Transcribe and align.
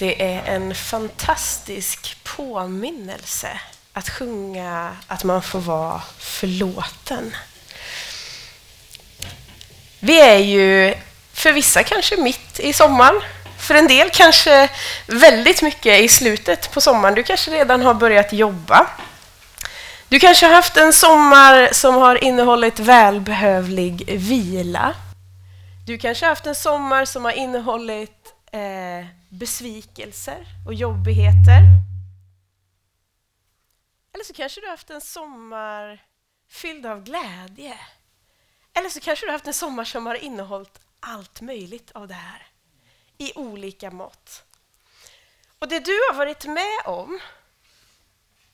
det 0.00 0.22
är 0.22 0.54
en 0.54 0.74
fantastisk 0.74 2.16
påminnelse 2.24 3.60
att 3.92 4.08
sjunga 4.08 4.96
att 5.06 5.24
man 5.24 5.42
får 5.42 5.60
vara 5.60 6.02
förlåten. 6.18 7.36
Vi 10.00 10.20
är 10.20 10.38
ju 10.38 10.94
för 11.32 11.52
vissa 11.52 11.82
kanske 11.82 12.16
mitt 12.16 12.60
i 12.60 12.72
sommaren, 12.72 13.22
för 13.58 13.74
en 13.74 13.86
del 13.86 14.10
kanske 14.10 14.68
väldigt 15.06 15.62
mycket 15.62 16.00
i 16.00 16.08
slutet 16.08 16.72
på 16.72 16.80
sommaren. 16.80 17.14
Du 17.14 17.22
kanske 17.22 17.50
redan 17.50 17.82
har 17.82 17.94
börjat 17.94 18.32
jobba. 18.32 18.86
Du 20.08 20.18
kanske 20.18 20.46
har 20.46 20.54
haft 20.54 20.76
en 20.76 20.92
sommar 20.92 21.68
som 21.72 21.94
har 21.94 22.24
innehållit 22.24 22.78
välbehövlig 22.78 24.12
vila. 24.12 24.94
Du 25.86 25.98
kanske 25.98 26.26
har 26.26 26.30
haft 26.30 26.46
en 26.46 26.54
sommar 26.54 27.04
som 27.04 27.24
har 27.24 27.32
innehållit 27.32 28.34
eh, 28.52 29.19
besvikelser 29.30 30.46
och 30.66 30.74
jobbigheter. 30.74 31.62
Eller 34.12 34.24
så 34.24 34.32
kanske 34.32 34.60
du 34.60 34.66
har 34.66 34.70
haft 34.70 34.90
en 34.90 35.00
sommar 35.00 36.04
fylld 36.48 36.86
av 36.86 37.04
glädje. 37.04 37.78
Eller 38.72 38.88
så 38.88 39.00
kanske 39.00 39.26
du 39.26 39.28
har 39.28 39.32
haft 39.32 39.46
en 39.46 39.54
sommar 39.54 39.84
som 39.84 40.06
har 40.06 40.14
innehållit 40.14 40.80
allt 41.00 41.40
möjligt 41.40 41.90
av 41.90 42.08
det 42.08 42.14
här 42.14 42.46
i 43.18 43.32
olika 43.34 43.90
mått. 43.90 44.44
Och 45.58 45.68
det 45.68 45.80
du 45.80 45.92
har 46.10 46.14
varit 46.14 46.46
med 46.46 46.80
om, 46.84 47.20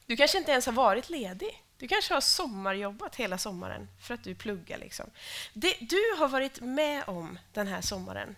du 0.06 0.16
kanske 0.16 0.38
inte 0.38 0.50
ens 0.50 0.66
har 0.66 0.72
varit 0.72 1.10
ledig. 1.10 1.62
Du 1.78 1.88
kanske 1.88 2.14
har 2.14 2.20
sommarjobbat 2.20 3.16
hela 3.16 3.38
sommaren 3.38 3.88
för 4.00 4.14
att 4.14 4.24
du 4.24 4.34
pluggar. 4.34 4.78
Liksom. 4.78 5.10
Det 5.52 5.76
du 5.80 6.16
har 6.18 6.28
varit 6.28 6.60
med 6.60 7.04
om 7.06 7.38
den 7.52 7.66
här 7.66 7.80
sommaren 7.80 8.36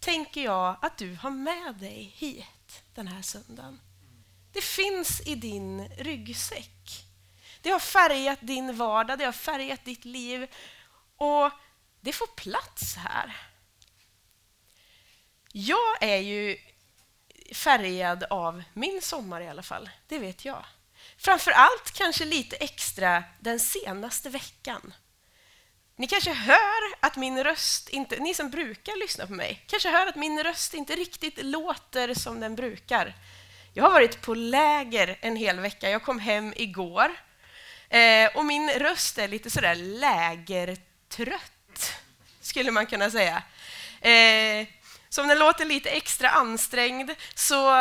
tänker 0.00 0.44
jag 0.44 0.76
att 0.82 0.98
du 0.98 1.14
har 1.14 1.30
med 1.30 1.74
dig 1.74 2.14
hit 2.16 2.82
den 2.94 3.08
här 3.08 3.22
söndagen. 3.22 3.80
Det 4.52 4.64
finns 4.64 5.20
i 5.26 5.34
din 5.34 5.88
ryggsäck. 5.88 7.06
Det 7.62 7.70
har 7.70 7.80
färgat 7.80 8.38
din 8.40 8.76
vardag, 8.76 9.18
det 9.18 9.24
har 9.24 9.32
färgat 9.32 9.84
ditt 9.84 10.04
liv 10.04 10.46
och 11.16 11.50
det 12.00 12.12
får 12.12 12.26
plats 12.26 12.96
här. 12.96 13.36
Jag 15.52 16.02
är 16.02 16.16
ju 16.16 16.56
färgad 17.54 18.24
av 18.24 18.62
min 18.72 19.02
sommar 19.02 19.40
i 19.40 19.48
alla 19.48 19.62
fall, 19.62 19.90
det 20.08 20.18
vet 20.18 20.44
jag. 20.44 20.64
Framför 21.16 21.50
allt 21.50 21.90
kanske 21.90 22.24
lite 22.24 22.56
extra 22.56 23.24
den 23.40 23.60
senaste 23.60 24.30
veckan. 24.30 24.94
Ni 26.00 26.06
kanske 26.06 26.32
hör 26.32 26.94
att 27.00 27.16
min 27.16 27.44
röst 27.44 27.88
inte, 27.88 28.16
ni 28.16 28.34
som 28.34 28.50
brukar 28.50 29.00
lyssna 29.00 29.26
på 29.26 29.32
mig, 29.32 29.64
kanske 29.66 29.90
hör 29.90 30.06
att 30.06 30.16
min 30.16 30.42
röst 30.42 30.74
inte 30.74 30.96
riktigt 30.96 31.44
låter 31.44 32.14
som 32.14 32.40
den 32.40 32.56
brukar. 32.56 33.14
Jag 33.74 33.84
har 33.84 33.90
varit 33.90 34.20
på 34.20 34.34
läger 34.34 35.18
en 35.20 35.36
hel 35.36 35.60
vecka. 35.60 35.90
Jag 35.90 36.02
kom 36.02 36.18
hem 36.18 36.52
igår 36.56 37.10
eh, 37.88 38.30
och 38.34 38.44
min 38.44 38.70
röst 38.70 39.18
är 39.18 39.28
lite 39.28 39.50
sådär 39.50 39.74
lägertrött, 39.74 40.72
skulle 42.40 42.70
man 42.70 42.86
kunna 42.86 43.10
säga. 43.10 43.42
Eh, 44.00 44.66
så 45.08 45.22
om 45.22 45.28
den 45.28 45.38
låter 45.38 45.64
lite 45.64 45.90
extra 45.90 46.30
ansträngd 46.30 47.10
så, 47.34 47.72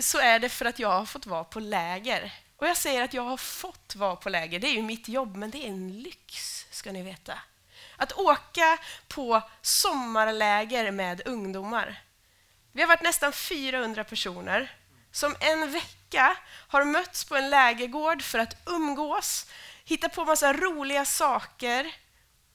så 0.00 0.18
är 0.18 0.38
det 0.38 0.48
för 0.48 0.64
att 0.64 0.78
jag 0.78 0.90
har 0.90 1.06
fått 1.06 1.26
vara 1.26 1.44
på 1.44 1.60
läger. 1.60 2.32
Och 2.56 2.66
jag 2.66 2.76
säger 2.76 3.02
att 3.02 3.14
jag 3.14 3.22
har 3.22 3.36
fått 3.36 3.96
vara 3.96 4.16
på 4.16 4.28
läger. 4.28 4.58
Det 4.58 4.66
är 4.66 4.74
ju 4.74 4.82
mitt 4.82 5.08
jobb, 5.08 5.36
men 5.36 5.50
det 5.50 5.58
är 5.58 5.68
en 5.68 6.02
lyx, 6.02 6.66
ska 6.70 6.92
ni 6.92 7.02
veta. 7.02 7.38
Att 7.96 8.12
åka 8.12 8.78
på 9.08 9.42
sommarläger 9.62 10.90
med 10.90 11.22
ungdomar. 11.24 12.02
Vi 12.72 12.80
har 12.80 12.88
varit 12.88 13.02
nästan 13.02 13.32
400 13.32 14.04
personer 14.04 14.76
som 15.10 15.36
en 15.40 15.72
vecka 15.72 16.36
har 16.68 16.84
mötts 16.84 17.24
på 17.24 17.36
en 17.36 17.50
lägergård 17.50 18.22
för 18.22 18.38
att 18.38 18.56
umgås, 18.66 19.46
hitta 19.84 20.08
på 20.08 20.24
massa 20.24 20.52
roliga 20.52 21.04
saker 21.04 21.94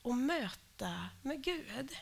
och 0.02 0.16
möta 0.16 1.10
med 1.22 1.44
Gud. 1.44 1.98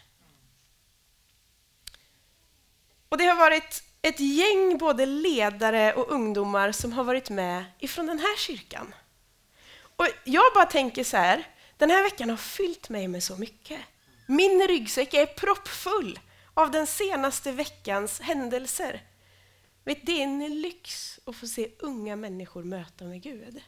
Och 3.10 3.18
Det 3.18 3.26
har 3.26 3.36
varit 3.36 3.84
ett 4.02 4.20
gäng 4.20 4.78
både 4.78 5.06
ledare 5.06 5.94
och 5.94 6.12
ungdomar 6.12 6.72
som 6.72 6.94
har 6.94 7.04
varit 7.04 7.30
med 7.30 7.66
ifrån 7.80 8.06
den 8.06 8.20
här 8.20 8.38
kyrkan. 8.38 8.96
Och 9.96 10.08
Jag 10.24 10.54
bara 10.54 10.66
tänker 10.66 11.04
så 11.04 11.18
här, 11.18 11.48
den 11.79 11.90
här 11.90 12.03
veckan 12.03 12.29
har 12.29 12.38
fyllt 12.38 12.90
mig 12.90 13.07
med 13.07 13.23
så 13.23 13.35
mycket. 13.35 13.81
Min 14.25 14.67
ryggsäck 14.67 15.13
är 15.13 15.25
proppfull 15.25 16.19
av 16.53 16.72
den 16.72 16.88
senaste 16.88 17.51
veckans 17.51 18.19
händelser. 18.19 19.03
Det 19.84 20.12
är 20.12 20.23
en 20.23 20.62
lyx 20.62 21.19
att 21.25 21.35
få 21.35 21.47
se 21.47 21.69
unga 21.79 22.16
människor 22.16 22.63
möta 22.63 23.06
med 23.06 23.22
Gud. 23.22 23.62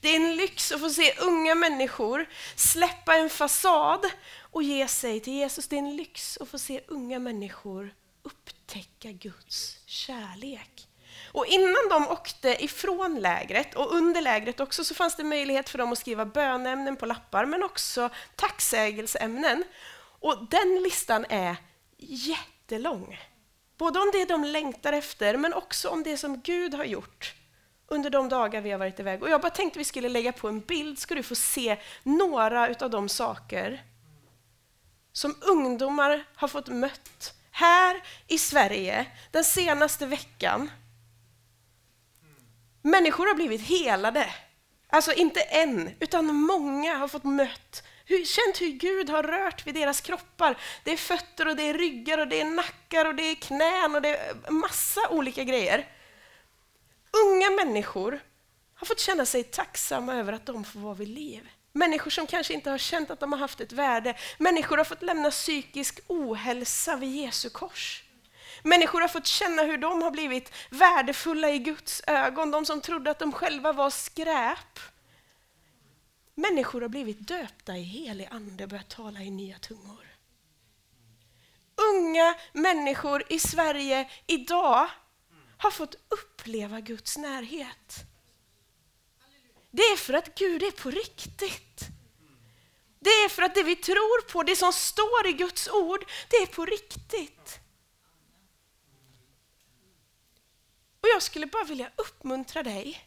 Det 0.00 0.08
är 0.08 0.16
en 0.16 0.36
lyx 0.36 0.72
att 0.72 0.80
få 0.80 0.90
se 0.90 1.14
unga 1.18 1.54
människor 1.54 2.28
släppa 2.56 3.14
en 3.14 3.30
fasad 3.30 4.04
och 4.40 4.62
ge 4.62 4.88
sig 4.88 5.20
till 5.20 5.32
Jesus. 5.32 5.68
Det 5.68 5.76
är 5.76 5.78
en 5.78 5.96
lyx 5.96 6.38
att 6.40 6.48
få 6.48 6.58
se 6.58 6.80
unga 6.86 7.18
människor 7.18 7.94
upptäcka 8.22 9.12
Guds 9.12 9.78
kärlek. 9.86 10.87
Och 11.32 11.46
innan 11.46 11.88
de 11.90 12.08
åkte 12.08 12.64
ifrån 12.64 13.20
lägret 13.20 13.74
och 13.74 13.94
under 13.94 14.20
lägret 14.20 14.60
också 14.60 14.84
så 14.84 14.94
fanns 14.94 15.16
det 15.16 15.24
möjlighet 15.24 15.68
för 15.68 15.78
dem 15.78 15.92
att 15.92 15.98
skriva 15.98 16.26
bönämnen 16.26 16.96
på 16.96 17.06
lappar 17.06 17.46
men 17.46 17.62
också 17.62 18.10
tacksägelseämnen. 18.36 19.64
Och 20.20 20.46
den 20.50 20.82
listan 20.82 21.26
är 21.28 21.56
jättelång. 21.98 23.18
Både 23.78 23.98
om 23.98 24.10
det 24.12 24.24
de 24.24 24.44
längtar 24.44 24.92
efter 24.92 25.36
men 25.36 25.54
också 25.54 25.88
om 25.88 26.02
det 26.02 26.16
som 26.16 26.40
Gud 26.40 26.74
har 26.74 26.84
gjort 26.84 27.34
under 27.88 28.10
de 28.10 28.28
dagar 28.28 28.60
vi 28.60 28.70
har 28.70 28.78
varit 28.78 29.00
iväg. 29.00 29.22
Och 29.22 29.30
jag 29.30 29.40
bara 29.40 29.50
tänkte 29.50 29.78
vi 29.78 29.84
skulle 29.84 30.08
lägga 30.08 30.32
på 30.32 30.48
en 30.48 30.60
bild 30.60 30.98
så 30.98 31.14
du 31.14 31.22
få 31.22 31.34
se 31.34 31.76
några 32.02 32.74
av 32.80 32.90
de 32.90 33.08
saker 33.08 33.82
som 35.12 35.36
ungdomar 35.40 36.24
har 36.34 36.48
fått 36.48 36.68
mött 36.68 37.34
här 37.50 38.02
i 38.26 38.38
Sverige 38.38 39.06
den 39.30 39.44
senaste 39.44 40.06
veckan. 40.06 40.70
Människor 42.88 43.26
har 43.26 43.34
blivit 43.34 43.60
helade. 43.60 44.34
Alltså 44.90 45.12
inte 45.12 45.40
en, 45.40 45.90
utan 46.00 46.26
många 46.34 46.96
har 46.96 47.08
fått 47.08 47.24
mött 47.24 47.82
hur, 48.04 48.24
känt 48.24 48.60
hur 48.60 48.68
Gud 48.68 49.10
har 49.10 49.22
rört 49.22 49.66
vid 49.66 49.74
deras 49.74 50.00
kroppar. 50.00 50.56
Det 50.84 50.92
är 50.92 50.96
fötter 50.96 51.48
och 51.48 51.56
det 51.56 51.62
är 51.62 51.74
ryggar 51.74 52.18
och 52.18 52.28
det 52.28 52.40
är 52.40 52.44
nackar 52.44 53.04
och 53.04 53.14
det 53.14 53.22
är 53.22 53.34
knän 53.34 53.94
och 53.94 54.02
det 54.02 54.16
är 54.16 54.50
massa 54.50 55.08
olika 55.10 55.44
grejer. 55.44 55.86
Unga 57.26 57.50
människor 57.50 58.20
har 58.74 58.86
fått 58.86 59.00
känna 59.00 59.26
sig 59.26 59.44
tacksamma 59.44 60.14
över 60.14 60.32
att 60.32 60.46
de 60.46 60.64
får 60.64 60.80
vara 60.80 60.94
vid 60.94 61.08
liv. 61.08 61.48
Människor 61.72 62.10
som 62.10 62.26
kanske 62.26 62.54
inte 62.54 62.70
har 62.70 62.78
känt 62.78 63.10
att 63.10 63.20
de 63.20 63.32
har 63.32 63.38
haft 63.38 63.60
ett 63.60 63.72
värde. 63.72 64.14
Människor 64.38 64.76
har 64.76 64.84
fått 64.84 65.02
lämna 65.02 65.30
psykisk 65.30 66.00
ohälsa 66.06 66.96
vid 66.96 67.16
Jesu 67.16 67.50
kors. 67.50 68.04
Människor 68.62 69.00
har 69.00 69.08
fått 69.08 69.26
känna 69.26 69.62
hur 69.62 69.78
de 69.78 70.02
har 70.02 70.10
blivit 70.10 70.52
värdefulla 70.70 71.50
i 71.50 71.58
Guds 71.58 72.02
ögon, 72.06 72.50
de 72.50 72.66
som 72.66 72.80
trodde 72.80 73.10
att 73.10 73.18
de 73.18 73.32
själva 73.32 73.72
var 73.72 73.90
skräp. 73.90 74.78
Människor 76.34 76.80
har 76.80 76.88
blivit 76.88 77.28
döpta 77.28 77.76
i 77.76 77.82
helig 77.82 78.28
ande 78.30 78.64
och 78.64 78.70
börjat 78.70 78.88
tala 78.88 79.20
i 79.20 79.30
nya 79.30 79.58
tungor. 79.58 80.06
Unga 81.76 82.34
människor 82.52 83.24
i 83.28 83.38
Sverige 83.38 84.10
idag 84.26 84.90
har 85.58 85.70
fått 85.70 85.94
uppleva 86.08 86.80
Guds 86.80 87.16
närhet. 87.16 88.04
Det 89.70 89.82
är 89.82 89.96
för 89.96 90.14
att 90.14 90.34
Gud 90.34 90.62
är 90.62 90.70
på 90.70 90.90
riktigt. 90.90 91.80
Det 93.00 93.10
är 93.10 93.28
för 93.28 93.42
att 93.42 93.54
det 93.54 93.62
vi 93.62 93.76
tror 93.76 94.22
på, 94.32 94.42
det 94.42 94.56
som 94.56 94.72
står 94.72 95.26
i 95.26 95.32
Guds 95.32 95.68
ord, 95.68 96.04
det 96.30 96.36
är 96.36 96.46
på 96.46 96.64
riktigt. 96.64 97.60
Och 101.00 101.08
Jag 101.14 101.22
skulle 101.22 101.46
bara 101.46 101.64
vilja 101.64 101.90
uppmuntra 101.96 102.62
dig 102.62 103.04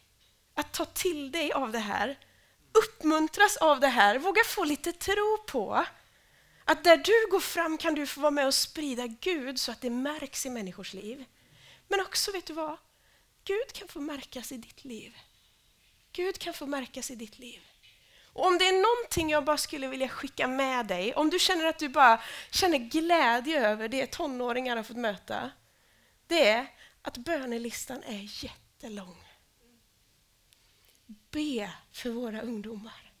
att 0.54 0.72
ta 0.72 0.84
till 0.84 1.32
dig 1.32 1.52
av 1.52 1.72
det 1.72 1.78
här. 1.78 2.18
Uppmuntras 2.72 3.56
av 3.56 3.80
det 3.80 3.88
här, 3.88 4.18
våga 4.18 4.44
få 4.44 4.64
lite 4.64 4.92
tro 4.92 5.38
på 5.46 5.84
att 6.64 6.84
där 6.84 6.96
du 6.96 7.30
går 7.30 7.40
fram 7.40 7.78
kan 7.78 7.94
du 7.94 8.06
få 8.06 8.20
vara 8.20 8.30
med 8.30 8.46
och 8.46 8.54
sprida 8.54 9.06
Gud 9.06 9.60
så 9.60 9.72
att 9.72 9.80
det 9.80 9.90
märks 9.90 10.46
i 10.46 10.50
människors 10.50 10.94
liv. 10.94 11.24
Men 11.88 12.00
också, 12.00 12.32
vet 12.32 12.46
du 12.46 12.52
vad? 12.52 12.76
Gud 13.44 13.72
kan 13.72 13.88
få 13.88 14.00
märkas 14.00 14.52
i 14.52 14.56
ditt 14.56 14.84
liv. 14.84 15.18
Gud 16.12 16.38
kan 16.38 16.54
få 16.54 16.66
märkas 16.66 17.10
i 17.10 17.14
ditt 17.14 17.38
liv. 17.38 17.60
Och 18.32 18.46
om 18.46 18.58
det 18.58 18.68
är 18.68 18.72
någonting 18.72 19.30
jag 19.30 19.44
bara 19.44 19.56
skulle 19.56 19.88
vilja 19.88 20.08
skicka 20.08 20.46
med 20.46 20.86
dig, 20.86 21.14
om 21.14 21.30
du 21.30 21.38
känner 21.38 21.64
att 21.64 21.78
du 21.78 21.88
bara 21.88 22.22
känner 22.50 22.78
glädje 22.78 23.68
över 23.68 23.88
det 23.88 24.06
tonåringar 24.06 24.76
har 24.76 24.82
fått 24.82 24.96
möta, 24.96 25.50
det 26.26 26.48
är 26.48 26.66
att 27.02 27.16
bönelistan 27.16 28.02
är 28.02 28.44
jättelång. 28.44 29.24
Be 31.30 31.72
för 31.92 32.10
våra 32.10 32.40
ungdomar. 32.40 33.12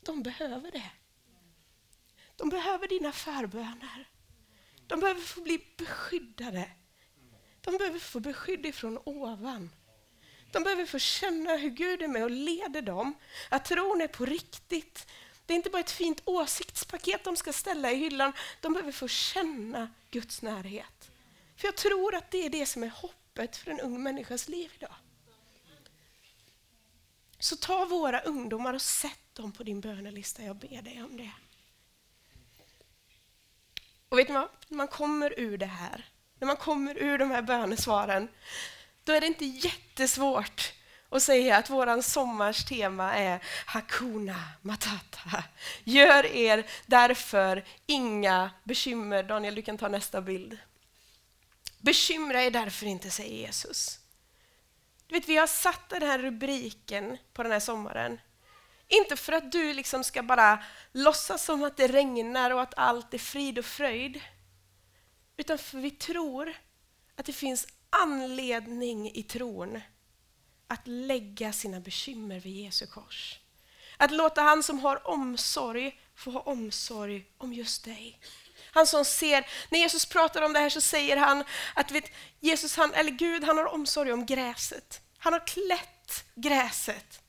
De 0.00 0.22
behöver 0.22 0.70
det. 0.70 0.90
De 2.36 2.48
behöver 2.48 2.88
dina 2.88 3.12
förböner. 3.12 4.08
De 4.86 5.00
behöver 5.00 5.20
få 5.20 5.40
bli 5.40 5.66
beskyddade. 5.76 6.70
de 7.60 7.78
behöver 7.78 7.98
få 7.98 8.20
beskydd 8.20 8.66
ifrån 8.66 8.98
ovan. 9.04 9.70
De 10.52 10.62
behöver 10.62 10.86
få 10.86 10.98
känna 10.98 11.56
hur 11.56 11.70
Gud 11.70 12.02
är 12.02 12.08
med 12.08 12.24
och 12.24 12.30
leder 12.30 12.82
dem, 12.82 13.14
att 13.48 13.64
tron 13.64 14.00
är 14.00 14.08
på 14.08 14.24
riktigt. 14.24 15.06
Det 15.46 15.54
är 15.54 15.56
inte 15.56 15.70
bara 15.70 15.80
ett 15.80 15.90
fint 15.90 16.22
åsiktspaket 16.24 17.24
de 17.24 17.36
ska 17.36 17.52
ställa 17.52 17.92
i 17.92 17.96
hyllan, 17.96 18.32
de 18.60 18.72
behöver 18.72 18.92
få 18.92 19.08
känna 19.08 19.90
Guds 20.10 20.42
närhet. 20.42 21.10
För 21.56 21.68
jag 21.68 21.76
tror 21.76 22.14
att 22.14 22.30
det 22.30 22.46
är 22.46 22.50
det 22.50 22.66
som 22.66 22.82
är 22.82 22.88
hopp 22.88 23.19
hoppet 23.30 23.56
för 23.56 23.70
en 23.70 23.80
ung 23.80 24.02
människas 24.02 24.48
liv 24.48 24.72
idag. 24.74 24.94
Så 27.38 27.56
ta 27.56 27.84
våra 27.84 28.20
ungdomar 28.20 28.74
och 28.74 28.82
sätt 28.82 29.34
dem 29.34 29.52
på 29.52 29.62
din 29.62 29.80
bönelista, 29.80 30.42
jag 30.42 30.56
ber 30.56 30.82
dig 30.82 31.02
om 31.02 31.16
det. 31.16 31.32
Och 34.08 34.18
vet 34.18 34.28
ni 34.28 34.34
vad? 34.34 34.48
När 34.68 34.76
man 34.76 34.88
kommer 34.88 35.40
ur 35.40 35.58
det 35.58 35.66
här, 35.66 36.08
när 36.38 36.46
man 36.46 36.56
kommer 36.56 36.98
ur 36.98 37.18
de 37.18 37.30
här 37.30 37.42
bönesvaren, 37.42 38.28
då 39.04 39.12
är 39.12 39.20
det 39.20 39.26
inte 39.26 39.44
jättesvårt 39.44 40.72
att 41.08 41.22
säga 41.22 41.56
att 41.56 41.70
våran 41.70 42.02
sommars 42.02 42.64
tema 42.64 43.14
är 43.14 43.40
Hakuna 43.66 44.42
Matata. 44.62 45.44
Gör 45.84 46.26
er 46.26 46.66
därför 46.86 47.64
inga 47.86 48.50
bekymmer. 48.64 49.22
Daniel, 49.22 49.54
du 49.54 49.62
kan 49.62 49.78
ta 49.78 49.88
nästa 49.88 50.20
bild. 50.20 50.58
Bekymra 51.80 52.42
er 52.42 52.50
därför 52.50 52.86
inte, 52.86 53.10
säger 53.10 53.36
Jesus. 53.36 54.00
Du 55.06 55.14
vet, 55.14 55.28
vi 55.28 55.36
har 55.36 55.46
satt 55.46 55.88
den 55.88 56.02
här 56.02 56.18
rubriken 56.18 57.16
på 57.32 57.42
den 57.42 57.52
här 57.52 57.60
sommaren. 57.60 58.20
Inte 58.88 59.16
för 59.16 59.32
att 59.32 59.52
du 59.52 59.72
liksom 59.72 60.04
ska 60.04 60.22
bara 60.22 60.64
låtsas 60.92 61.44
som 61.44 61.62
att 61.62 61.76
det 61.76 61.88
regnar 61.88 62.50
och 62.50 62.62
att 62.62 62.74
allt 62.76 63.14
är 63.14 63.18
frid 63.18 63.58
och 63.58 63.64
fröjd. 63.64 64.20
Utan 65.36 65.58
för 65.58 65.78
vi 65.78 65.90
tror 65.90 66.56
att 67.16 67.26
det 67.26 67.32
finns 67.32 67.66
anledning 67.90 69.10
i 69.14 69.22
tron 69.22 69.80
att 70.66 70.86
lägga 70.86 71.52
sina 71.52 71.80
bekymmer 71.80 72.40
vid 72.40 72.64
Jesu 72.64 72.86
kors. 72.86 73.40
Att 73.96 74.10
låta 74.10 74.42
han 74.42 74.62
som 74.62 74.78
har 74.78 75.08
omsorg 75.08 76.00
få 76.14 76.30
ha 76.30 76.40
omsorg 76.40 77.24
om 77.38 77.52
just 77.52 77.84
dig. 77.84 78.20
Han 78.72 78.86
som 78.86 79.04
ser, 79.04 79.46
när 79.68 79.78
Jesus 79.78 80.06
pratar 80.06 80.42
om 80.42 80.52
det 80.52 80.58
här 80.58 80.70
så 80.70 80.80
säger 80.80 81.16
han 81.16 81.44
att 81.74 81.90
vet, 81.90 82.04
Jesus, 82.40 82.76
han, 82.76 82.94
eller 82.94 83.10
Gud 83.10 83.44
han 83.44 83.58
har 83.58 83.74
omsorg 83.74 84.12
om 84.12 84.26
gräset. 84.26 85.00
Han 85.18 85.32
har 85.32 85.46
klätt 85.46 86.24
gräset. 86.34 87.20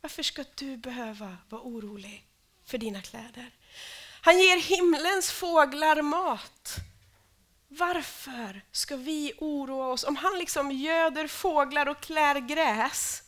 Varför 0.00 0.22
ska 0.22 0.44
du 0.54 0.76
behöva 0.76 1.36
vara 1.48 1.62
orolig 1.62 2.24
för 2.66 2.78
dina 2.78 3.02
kläder? 3.02 3.50
Han 4.22 4.38
ger 4.38 4.56
himlens 4.56 5.30
fåglar 5.30 6.02
mat. 6.02 6.76
Varför 7.68 8.62
ska 8.72 8.96
vi 8.96 9.32
oroa 9.38 9.86
oss? 9.86 10.04
Om 10.04 10.16
han 10.16 10.38
liksom 10.38 10.72
göder 10.72 11.26
fåglar 11.26 11.88
och 11.88 12.00
klär 12.00 12.40
gräs, 12.40 13.22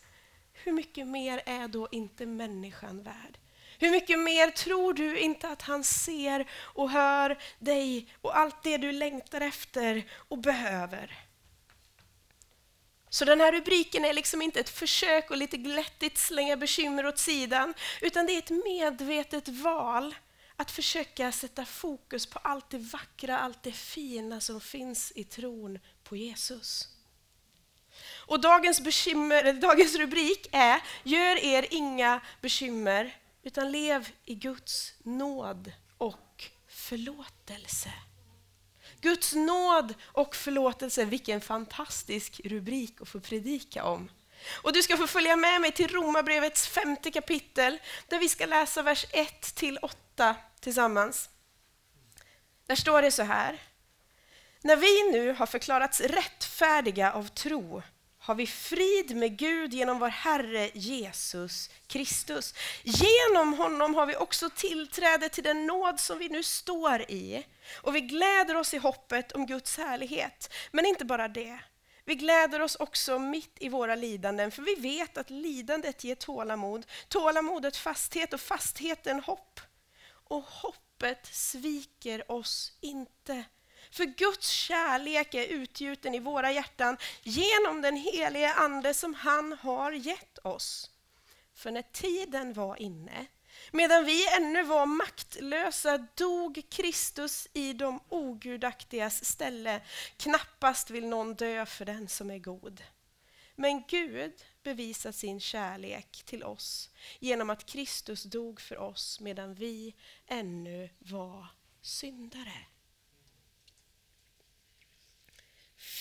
hur 0.53 0.73
mycket 0.73 1.07
mer 1.07 1.43
är 1.47 1.69
då 1.69 1.89
inte 1.93 2.27
människan 2.27 3.03
värd? 3.03 3.39
Hur 3.83 3.91
mycket 3.91 4.19
mer 4.19 4.51
tror 4.51 4.95
du 4.95 5.19
inte 5.19 5.49
att 5.49 5.63
han 5.63 5.85
ser 5.85 6.51
och 6.55 6.91
hör 6.91 7.39
dig 7.59 8.07
och 8.21 8.39
allt 8.39 8.63
det 8.63 8.77
du 8.77 8.93
längtar 8.93 9.41
efter 9.41 10.05
och 10.29 10.39
behöver? 10.39 11.19
Så 13.09 13.25
den 13.25 13.41
här 13.41 13.53
rubriken 13.53 14.05
är 14.05 14.13
liksom 14.13 14.43
inte 14.43 14.61
ett 14.61 14.69
försök 14.69 15.31
att 15.31 15.39
lite 15.39 15.57
glättigt 15.57 16.19
slänga 16.19 16.57
bekymmer 16.57 17.07
åt 17.07 17.19
sidan, 17.19 17.75
utan 18.01 18.27
det 18.27 18.33
är 18.33 18.39
ett 18.39 18.65
medvetet 18.65 19.49
val 19.49 20.15
att 20.57 20.71
försöka 20.71 21.33
sätta 21.33 21.65
fokus 21.65 22.27
på 22.27 22.39
allt 22.39 22.71
det 22.71 22.79
vackra, 22.79 23.39
allt 23.39 23.63
det 23.63 23.73
fina 23.73 24.41
som 24.41 24.61
finns 24.61 25.13
i 25.15 25.25
tron 25.25 25.79
på 26.05 26.17
Jesus. 26.17 26.89
Och 28.27 28.41
dagens, 28.41 28.81
bekymmer, 28.81 29.53
dagens 29.53 29.95
rubrik 29.95 30.47
är 30.53 30.83
Gör 31.03 31.45
er 31.45 31.67
inga 31.71 32.21
bekymmer, 32.41 33.17
utan 33.43 33.73
lev 33.73 34.09
i 34.25 34.35
Guds 34.35 34.95
nåd 34.99 35.73
och 35.99 36.45
förlåtelse. 36.69 37.93
Guds 39.01 39.35
nåd 39.35 39.95
och 40.05 40.37
förlåtelse, 40.37 41.05
vilken 41.05 41.41
fantastisk 41.41 42.41
rubrik 42.45 43.01
att 43.01 43.09
få 43.09 43.21
predika 43.21 43.85
om. 43.85 44.11
Och 44.63 44.73
du 44.73 44.83
ska 44.83 44.97
få 44.97 45.07
följa 45.07 45.37
med 45.37 45.61
mig 45.61 45.73
till 45.73 45.89
Romarbrevets 45.89 46.69
femte 46.69 47.11
kapitel, 47.11 47.79
där 48.09 48.19
vi 48.19 48.29
ska 48.29 48.47
läsa 48.47 48.83
vers 48.83 49.07
1 49.11 49.55
till 49.55 49.79
8 49.83 50.37
tillsammans. 50.61 51.31
Där 52.67 52.77
står 52.77 53.03
det 53.03 53.11
så 53.11 53.23
här. 53.23 53.63
När 54.61 54.77
vi 54.77 55.13
nu 55.13 55.33
har 55.33 55.47
förklarats 55.47 56.01
rättfärdiga 56.01 57.13
av 57.13 57.29
tro 57.29 57.83
har 58.23 58.35
vi 58.35 58.47
frid 58.47 59.17
med 59.17 59.37
Gud 59.39 59.75
genom 59.75 59.99
vår 59.99 60.09
Herre 60.09 60.71
Jesus 60.75 61.71
Kristus. 61.87 62.55
Genom 62.83 63.55
honom 63.55 63.95
har 63.95 64.07
vi 64.07 64.17
också 64.17 64.51
tillträde 64.51 65.29
till 65.29 65.45
den 65.45 65.67
nåd 65.67 66.01
som 66.01 66.19
vi 66.19 66.29
nu 66.29 66.43
står 66.43 67.11
i. 67.11 67.47
Och 67.83 67.97
vi 67.97 68.01
gläder 68.01 68.57
oss 68.57 68.75
i 68.75 68.79
hoppet 68.79 69.33
om 69.33 69.47
Guds 69.47 69.79
härlighet. 69.79 70.53
Men 70.71 70.87
inte 70.87 71.05
bara 71.05 71.29
det. 71.29 71.59
Vi 72.05 72.15
gläder 72.15 72.61
oss 72.61 72.77
också 72.77 73.19
mitt 73.19 73.57
i 73.61 73.69
våra 73.69 73.95
lidanden, 73.95 74.51
för 74.51 74.63
vi 74.63 74.75
vet 74.75 75.19
att 75.19 75.31
lidandet 75.31 76.05
ger 76.05 76.15
tålamod, 76.15 76.87
tålamodet 77.09 77.77
fasthet 77.77 78.33
och 78.33 78.41
fastheten 78.41 79.21
hopp. 79.21 79.61
Och 80.09 80.43
hoppet 80.43 81.27
sviker 81.27 82.33
oss 82.33 82.73
inte. 82.81 83.45
För 83.93 84.05
Guds 84.05 84.49
kärlek 84.49 85.35
är 85.35 85.47
utgjuten 85.47 86.15
i 86.15 86.19
våra 86.21 86.53
hjärtan 86.53 86.97
genom 87.23 87.83
den 87.83 87.97
helige 87.97 88.55
Ande 88.55 88.95
som 88.95 89.15
han 89.15 89.53
har 89.53 89.93
gett 89.93 90.39
oss. 90.39 90.91
För 91.55 91.71
när 91.71 91.83
tiden 91.83 92.53
var 92.53 92.83
inne, 92.83 93.27
medan 93.71 94.05
vi 94.05 94.29
ännu 94.37 94.63
var 94.63 94.87
maktlösa, 94.87 95.99
dog 95.99 96.63
Kristus 96.71 97.49
i 97.53 97.73
de 97.73 98.01
ogudaktigas 98.09 99.25
ställe. 99.25 99.81
Knappast 100.17 100.91
vill 100.91 101.07
någon 101.07 101.35
dö 101.35 101.67
för 101.67 101.85
den 101.85 102.09
som 102.09 102.31
är 102.31 102.39
god. 102.39 102.83
Men 103.57 103.83
Gud 103.89 104.33
bevisar 104.63 105.13
sin 105.13 105.41
kärlek 105.41 106.23
till 106.25 106.45
oss 106.45 106.91
genom 107.19 107.51
att 107.51 107.67
Kristus 107.67 108.23
dog 108.23 108.61
för 108.61 108.79
oss 108.79 109.21
medan 109.21 109.55
vi 109.55 109.95
ännu 110.27 110.91
var 110.99 111.47
syndare. 111.83 112.67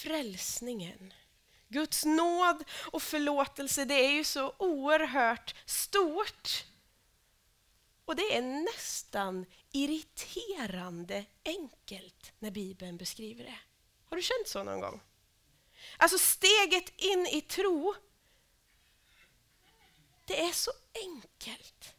Frälsningen. 0.03 1.13
Guds 1.67 2.05
nåd 2.05 2.63
och 2.91 3.01
förlåtelse, 3.03 3.85
det 3.85 4.05
är 4.05 4.11
ju 4.11 4.23
så 4.23 4.53
oerhört 4.57 5.55
stort. 5.65 6.65
Och 8.05 8.15
det 8.15 8.35
är 8.35 8.41
nästan 8.41 9.45
irriterande 9.71 11.25
enkelt 11.45 12.33
när 12.39 12.51
Bibeln 12.51 12.97
beskriver 12.97 13.43
det. 13.43 13.59
Har 14.09 14.17
du 14.17 14.23
känt 14.23 14.47
så 14.47 14.63
någon 14.63 14.79
gång? 14.79 15.01
Alltså 15.97 16.17
steget 16.17 16.93
in 16.97 17.27
i 17.27 17.41
tro, 17.41 17.95
det 20.25 20.41
är 20.41 20.51
så 20.51 20.71
enkelt. 20.93 21.93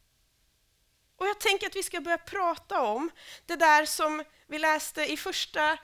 Och 1.16 1.26
jag 1.26 1.40
tänker 1.40 1.66
att 1.66 1.76
vi 1.76 1.82
ska 1.82 2.00
börja 2.00 2.18
prata 2.18 2.80
om 2.80 3.10
det 3.46 3.56
där 3.56 3.86
som 3.86 4.24
vi 4.46 4.58
läste 4.58 5.12
i 5.12 5.16
första, 5.16 5.78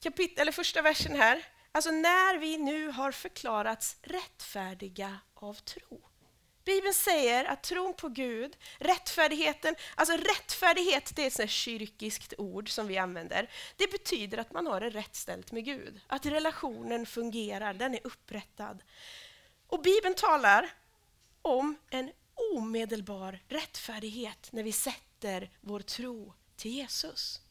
kapit 0.00 0.38
eller 0.38 0.52
första 0.52 0.82
versen 0.82 1.16
här. 1.16 1.51
Alltså 1.72 1.90
när 1.90 2.38
vi 2.38 2.58
nu 2.58 2.88
har 2.88 3.12
förklarats 3.12 3.96
rättfärdiga 4.02 5.18
av 5.34 5.54
tro. 5.54 6.00
Bibeln 6.64 6.94
säger 6.94 7.44
att 7.44 7.62
tron 7.62 7.94
på 7.94 8.08
Gud, 8.08 8.56
rättfärdigheten, 8.78 9.74
alltså 9.94 10.16
rättfärdighet 10.16 11.16
det 11.16 11.22
är 11.22 11.26
ett 11.26 11.32
sånt 11.32 11.50
kyrkiskt 11.50 12.34
ord 12.38 12.70
som 12.70 12.86
vi 12.86 12.98
använder. 12.98 13.50
Det 13.76 13.90
betyder 13.90 14.38
att 14.38 14.52
man 14.52 14.66
har 14.66 14.80
det 14.80 14.90
rätt 14.90 15.16
ställt 15.16 15.52
med 15.52 15.64
Gud, 15.64 16.00
att 16.06 16.26
relationen 16.26 17.06
fungerar, 17.06 17.74
den 17.74 17.94
är 17.94 18.00
upprättad. 18.04 18.82
Och 19.66 19.82
Bibeln 19.82 20.14
talar 20.14 20.70
om 21.42 21.76
en 21.90 22.12
omedelbar 22.54 23.38
rättfärdighet 23.48 24.48
när 24.52 24.62
vi 24.62 24.72
sätter 24.72 25.50
vår 25.60 25.80
tro 25.80 26.34
till 26.56 26.70
Jesus. 26.70 27.41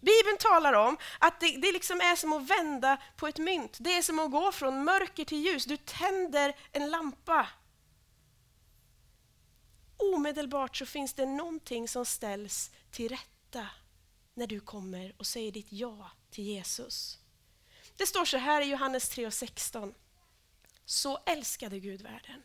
Bibeln 0.00 0.38
talar 0.38 0.72
om 0.72 0.96
att 1.18 1.40
det, 1.40 1.56
det 1.56 1.72
liksom 1.72 2.00
är 2.00 2.16
som 2.16 2.32
att 2.32 2.50
vända 2.50 2.98
på 3.16 3.26
ett 3.26 3.38
mynt. 3.38 3.76
Det 3.80 3.96
är 3.96 4.02
som 4.02 4.18
att 4.18 4.30
gå 4.30 4.52
från 4.52 4.84
mörker 4.84 5.24
till 5.24 5.38
ljus. 5.38 5.64
Du 5.64 5.76
tänder 5.76 6.56
en 6.72 6.90
lampa. 6.90 7.48
Omedelbart 9.96 10.76
så 10.76 10.86
finns 10.86 11.14
det 11.14 11.26
någonting 11.26 11.88
som 11.88 12.06
ställs 12.06 12.70
till 12.90 13.08
rätta 13.08 13.66
när 14.34 14.46
du 14.46 14.60
kommer 14.60 15.14
och 15.18 15.26
säger 15.26 15.52
ditt 15.52 15.72
ja 15.72 16.10
till 16.30 16.44
Jesus. 16.44 17.18
Det 17.96 18.06
står 18.06 18.24
så 18.24 18.36
här 18.36 18.60
i 18.62 18.64
Johannes 18.64 19.12
3.16. 19.16 19.94
Så 20.84 21.18
älskade 21.26 21.78
Gud 21.78 22.02
världen 22.02 22.42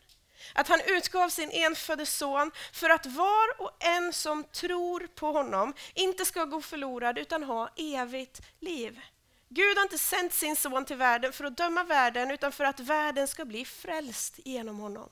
att 0.52 0.68
han 0.68 0.80
utgav 0.86 1.28
sin 1.28 1.50
enfödde 1.50 2.06
son 2.06 2.50
för 2.72 2.90
att 2.90 3.06
var 3.06 3.62
och 3.62 3.84
en 3.84 4.12
som 4.12 4.44
tror 4.44 5.06
på 5.14 5.32
honom 5.32 5.74
inte 5.94 6.24
ska 6.24 6.44
gå 6.44 6.60
förlorad 6.60 7.18
utan 7.18 7.42
ha 7.42 7.70
evigt 7.76 8.40
liv. 8.60 9.00
Gud 9.48 9.76
har 9.76 9.82
inte 9.82 9.98
sänt 9.98 10.32
sin 10.32 10.56
son 10.56 10.84
till 10.84 10.96
världen 10.96 11.32
för 11.32 11.44
att 11.44 11.56
döma 11.56 11.84
världen 11.84 12.30
utan 12.30 12.52
för 12.52 12.64
att 12.64 12.80
världen 12.80 13.28
ska 13.28 13.44
bli 13.44 13.64
frälst 13.64 14.40
genom 14.44 14.78
honom. 14.78 15.08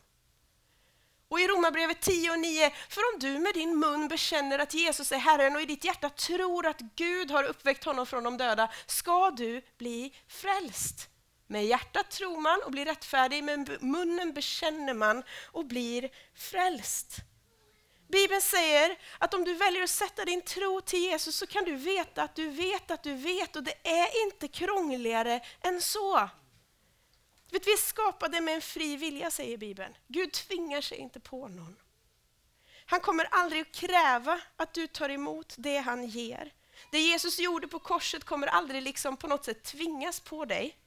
Och 1.28 1.40
i 1.40 1.46
Romarbrevet 1.46 2.00
10 2.00 2.30
och 2.30 2.38
9, 2.38 2.70
för 2.88 3.00
om 3.14 3.20
du 3.20 3.38
med 3.38 3.54
din 3.54 3.78
mun 3.78 4.08
bekänner 4.08 4.58
att 4.58 4.74
Jesus 4.74 5.12
är 5.12 5.18
Herren 5.18 5.56
och 5.56 5.62
i 5.62 5.64
ditt 5.64 5.84
hjärta 5.84 6.08
tror 6.08 6.66
att 6.66 6.80
Gud 6.80 7.30
har 7.30 7.44
uppväckt 7.44 7.84
honom 7.84 8.06
från 8.06 8.24
de 8.24 8.36
döda, 8.36 8.70
ska 8.86 9.30
du 9.30 9.62
bli 9.78 10.14
frälst. 10.28 11.08
Med 11.52 11.66
hjärtat 11.66 12.10
tror 12.10 12.40
man 12.40 12.62
och 12.62 12.70
blir 12.70 12.84
rättfärdig, 12.84 13.44
med 13.44 13.82
munnen 13.82 14.32
bekänner 14.32 14.94
man 14.94 15.22
och 15.46 15.66
blir 15.66 16.10
frälst. 16.34 17.16
Bibeln 18.08 18.42
säger 18.42 18.98
att 19.18 19.34
om 19.34 19.44
du 19.44 19.54
väljer 19.54 19.82
att 19.82 19.90
sätta 19.90 20.24
din 20.24 20.42
tro 20.42 20.80
till 20.80 20.98
Jesus 20.98 21.36
så 21.36 21.46
kan 21.46 21.64
du 21.64 21.76
veta 21.76 22.22
att 22.22 22.34
du 22.34 22.50
vet 22.50 22.90
att 22.90 23.02
du 23.02 23.14
vet 23.14 23.56
och 23.56 23.62
det 23.62 23.88
är 23.88 24.24
inte 24.24 24.48
krångligare 24.48 25.40
än 25.60 25.80
så. 25.80 26.28
Vet, 27.50 27.66
vi 27.66 27.72
är 27.72 27.76
skapade 27.76 28.40
med 28.40 28.54
en 28.54 28.60
fri 28.60 28.96
vilja, 28.96 29.30
säger 29.30 29.56
Bibeln. 29.56 29.94
Gud 30.08 30.32
tvingar 30.32 30.80
sig 30.80 30.98
inte 30.98 31.20
på 31.20 31.48
någon. 31.48 31.76
Han 32.86 33.00
kommer 33.00 33.24
aldrig 33.30 33.62
att 33.62 33.72
kräva 33.72 34.40
att 34.56 34.74
du 34.74 34.86
tar 34.86 35.08
emot 35.08 35.54
det 35.58 35.78
han 35.78 36.06
ger. 36.06 36.52
Det 36.90 36.98
Jesus 36.98 37.38
gjorde 37.38 37.68
på 37.68 37.78
korset 37.78 38.24
kommer 38.24 38.46
aldrig 38.46 38.82
liksom 38.82 39.16
på 39.16 39.26
något 39.26 39.44
sätt 39.44 39.62
tvingas 39.62 40.20
på 40.20 40.44
dig. 40.44 40.78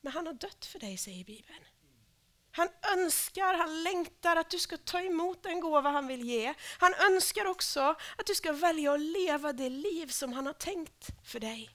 Men 0.00 0.12
han 0.12 0.26
har 0.26 0.34
dött 0.34 0.64
för 0.64 0.78
dig, 0.78 0.96
säger 0.96 1.24
Bibeln. 1.24 1.64
Han 2.50 2.68
önskar, 2.82 3.54
han 3.54 3.82
längtar 3.82 4.36
att 4.36 4.50
du 4.50 4.58
ska 4.58 4.76
ta 4.76 5.00
emot 5.00 5.42
den 5.42 5.60
gåva 5.60 5.90
han 5.90 6.06
vill 6.06 6.24
ge. 6.24 6.54
Han 6.78 6.94
önskar 6.94 7.44
också 7.44 7.80
att 8.16 8.26
du 8.26 8.34
ska 8.34 8.52
välja 8.52 8.92
att 8.92 9.00
leva 9.00 9.52
det 9.52 9.68
liv 9.68 10.06
som 10.06 10.32
han 10.32 10.46
har 10.46 10.52
tänkt 10.52 11.08
för 11.24 11.40
dig. 11.40 11.70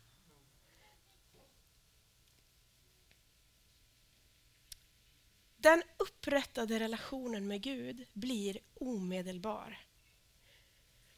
Den 5.57 5.83
upprättade 5.97 6.79
relationen 6.79 7.47
med 7.47 7.61
Gud 7.61 8.07
blir 8.13 8.59
omedelbar. 8.73 9.79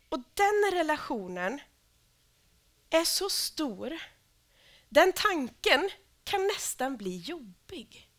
Och 0.10 0.20
den 0.34 0.72
relationen 0.72 1.62
är 2.90 3.04
så 3.04 3.30
stor, 3.30 3.98
den 4.90 5.14
tanken 5.14 5.90
kan 6.26 6.48
nästan 6.48 6.98
bli 6.98 7.18
jobbig. 7.18 8.10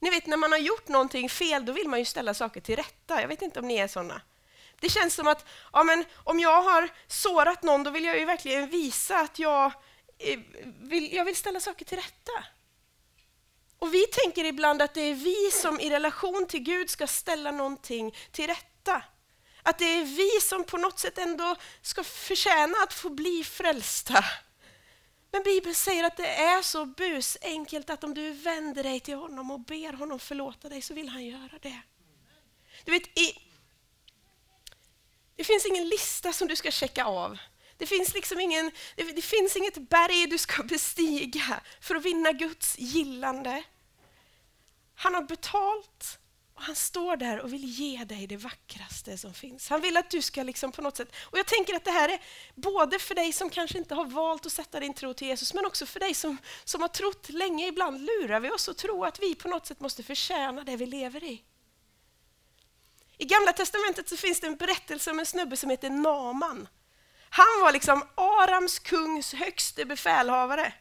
Ni 0.00 0.10
vet 0.10 0.26
när 0.26 0.36
man 0.36 0.52
har 0.52 0.58
gjort 0.58 0.88
någonting 0.88 1.28
fel, 1.28 1.64
då 1.66 1.72
vill 1.72 1.88
man 1.88 1.98
ju 1.98 2.04
ställa 2.04 2.34
saker 2.34 2.60
till 2.60 2.76
rätta. 2.76 3.20
Jag 3.20 3.28
vet 3.28 3.42
inte 3.42 3.60
om 3.60 3.68
ni 3.68 3.76
är 3.76 3.88
sådana. 3.88 4.22
Det 4.80 4.88
känns 4.88 5.14
som 5.14 5.26
att 5.26 5.46
ja, 5.72 5.82
men 5.82 6.04
om 6.24 6.40
jag 6.40 6.62
har 6.62 6.88
sårat 7.06 7.62
någon, 7.62 7.82
då 7.82 7.90
vill 7.90 8.04
jag 8.04 8.18
ju 8.18 8.24
verkligen 8.24 8.70
visa 8.70 9.20
att 9.20 9.38
jag 9.38 9.72
eh, 10.18 10.38
vill, 10.80 11.12
jag 11.12 11.24
vill 11.24 11.36
ställa 11.36 11.60
saker 11.60 11.84
till 11.84 11.96
rätta. 11.96 12.44
Och 13.78 13.94
vi 13.94 14.06
tänker 14.06 14.44
ibland 14.44 14.82
att 14.82 14.94
det 14.94 15.00
är 15.00 15.14
vi 15.14 15.50
som 15.50 15.80
i 15.80 15.90
relation 15.90 16.46
till 16.48 16.60
Gud 16.60 16.90
ska 16.90 17.06
ställa 17.06 17.50
någonting 17.50 18.14
till 18.30 18.46
rätta. 18.46 19.02
Att 19.62 19.78
det 19.78 19.84
är 19.84 20.04
vi 20.04 20.40
som 20.40 20.64
på 20.64 20.76
något 20.76 20.98
sätt 20.98 21.18
ändå 21.18 21.56
ska 21.82 22.04
förtjäna 22.04 22.76
att 22.82 22.92
få 22.92 23.10
bli 23.10 23.44
frälsta. 23.44 24.24
Men 25.36 25.42
Bibeln 25.42 25.74
säger 25.74 26.04
att 26.04 26.16
det 26.16 26.26
är 26.28 26.62
så 26.62 26.86
busenkelt 26.86 27.90
att 27.90 28.04
om 28.04 28.14
du 28.14 28.32
vänder 28.32 28.82
dig 28.82 29.00
till 29.00 29.14
honom 29.14 29.50
och 29.50 29.60
ber 29.60 29.92
honom 29.92 30.18
förlåta 30.18 30.68
dig 30.68 30.82
så 30.82 30.94
vill 30.94 31.08
han 31.08 31.24
göra 31.24 31.58
det. 31.62 31.80
Du 32.84 32.92
vet, 32.92 33.18
i, 33.18 33.38
det 35.36 35.44
finns 35.44 35.66
ingen 35.66 35.88
lista 35.88 36.32
som 36.32 36.48
du 36.48 36.56
ska 36.56 36.70
checka 36.70 37.04
av. 37.04 37.38
Det 37.76 37.86
finns, 37.86 38.14
liksom 38.14 38.40
ingen, 38.40 38.70
det, 38.94 39.02
det 39.02 39.22
finns 39.22 39.56
inget 39.56 39.88
berg 39.88 40.26
du 40.26 40.38
ska 40.38 40.62
bestiga 40.68 41.60
för 41.80 41.94
att 41.94 42.04
vinna 42.04 42.32
Guds 42.32 42.78
gillande. 42.78 43.62
Han 44.94 45.14
har 45.14 45.22
betalt 45.22 46.18
och 46.56 46.62
han 46.62 46.74
står 46.76 47.16
där 47.16 47.40
och 47.40 47.52
vill 47.52 47.64
ge 47.64 48.04
dig 48.04 48.26
det 48.26 48.36
vackraste 48.36 49.18
som 49.18 49.34
finns. 49.34 49.68
Han 49.68 49.80
vill 49.80 49.96
att 49.96 50.10
du 50.10 50.22
ska 50.22 50.42
liksom 50.42 50.72
på 50.72 50.82
något 50.82 50.96
sätt... 50.96 51.14
Och 51.22 51.38
jag 51.38 51.46
tänker 51.46 51.74
att 51.74 51.84
det 51.84 51.90
här 51.90 52.08
är 52.08 52.20
både 52.54 52.98
för 52.98 53.14
dig 53.14 53.32
som 53.32 53.50
kanske 53.50 53.78
inte 53.78 53.94
har 53.94 54.04
valt 54.04 54.46
att 54.46 54.52
sätta 54.52 54.80
din 54.80 54.94
tro 54.94 55.14
till 55.14 55.28
Jesus, 55.28 55.54
men 55.54 55.66
också 55.66 55.86
för 55.86 56.00
dig 56.00 56.14
som, 56.14 56.38
som 56.64 56.82
har 56.82 56.88
trott 56.88 57.28
länge. 57.28 57.66
Ibland 57.66 58.00
lurar 58.00 58.40
vi 58.40 58.50
oss 58.50 58.68
och 58.68 58.76
tror 58.76 59.06
att 59.06 59.20
vi 59.22 59.34
på 59.34 59.48
något 59.48 59.66
sätt 59.66 59.80
måste 59.80 60.02
förtjäna 60.02 60.64
det 60.64 60.76
vi 60.76 60.86
lever 60.86 61.24
i. 61.24 61.42
I 63.18 63.24
Gamla 63.24 63.52
Testamentet 63.52 64.08
så 64.08 64.16
finns 64.16 64.40
det 64.40 64.46
en 64.46 64.56
berättelse 64.56 65.10
om 65.10 65.18
en 65.18 65.26
snubbe 65.26 65.56
som 65.56 65.70
heter 65.70 65.90
Naman. 65.90 66.68
Han 67.30 67.60
var 67.62 67.72
liksom 67.72 68.02
Arams 68.14 68.78
kungs 68.78 69.34
högste 69.34 69.84
befälhavare. 69.84 70.74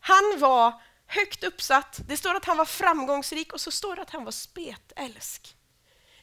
Han 0.00 0.38
var 0.38 0.82
högt 1.06 1.44
uppsatt. 1.44 2.00
Det 2.08 2.16
står 2.16 2.34
att 2.34 2.44
han 2.44 2.56
var 2.56 2.64
framgångsrik 2.64 3.52
och 3.52 3.60
så 3.60 3.70
står 3.70 3.96
det 3.96 4.02
att 4.02 4.10
han 4.10 4.24
var 4.24 4.32
spetälsk. 4.32 5.56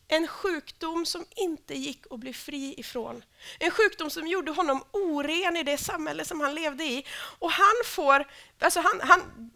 En 0.07 0.27
sjukdom 0.27 1.05
som 1.05 1.25
inte 1.35 1.73
gick 1.73 2.03
att 2.09 2.19
bli 2.19 2.33
fri 2.33 2.73
ifrån. 2.77 3.23
En 3.59 3.71
sjukdom 3.71 4.09
som 4.09 4.27
gjorde 4.27 4.51
honom 4.51 4.83
oren 4.91 5.57
i 5.57 5.63
det 5.63 5.77
samhälle 5.77 6.25
som 6.25 6.39
han 6.39 6.55
levde 6.55 6.83
i. 6.83 7.05
Och 7.39 7.51
han 7.51 7.75
får, 7.85 8.27
alltså 8.59 8.79
han, 8.79 9.01
han, 9.03 9.51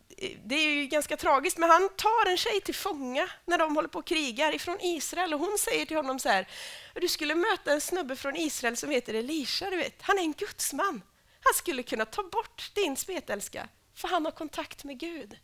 det 0.45 0.55
är 0.55 0.69
ju 0.69 0.87
ganska 0.87 1.17
tragiskt, 1.17 1.57
men 1.57 1.69
han 1.69 1.89
tar 1.89 2.29
en 2.29 2.37
tjej 2.37 2.61
till 2.61 2.75
fånga 2.75 3.29
när 3.45 3.57
de 3.57 3.75
håller 3.75 3.89
på 3.89 3.99
och 3.99 4.05
krigar 4.05 4.55
ifrån 4.55 4.77
Israel 4.81 5.33
och 5.33 5.39
hon 5.39 5.57
säger 5.57 5.85
till 5.85 5.97
honom 5.97 6.19
så 6.19 6.29
här, 6.29 6.47
du 6.93 7.07
skulle 7.07 7.35
möta 7.35 7.71
en 7.71 7.81
snubbe 7.81 8.15
från 8.15 8.35
Israel 8.35 8.77
som 8.77 8.89
heter 8.89 9.13
Elisha, 9.13 9.69
du 9.69 9.77
vet. 9.77 10.01
Han 10.01 10.17
är 10.17 10.21
en 10.21 10.33
gudsman. 10.33 11.01
Han 11.43 11.53
skulle 11.55 11.83
kunna 11.83 12.05
ta 12.05 12.23
bort 12.23 12.71
din 12.75 12.95
spetälska 12.95 13.67
för 13.97 14.07
han 14.07 14.25
har 14.25 14.31
kontakt 14.31 14.83
med 14.83 14.99
Gud. 14.99 15.37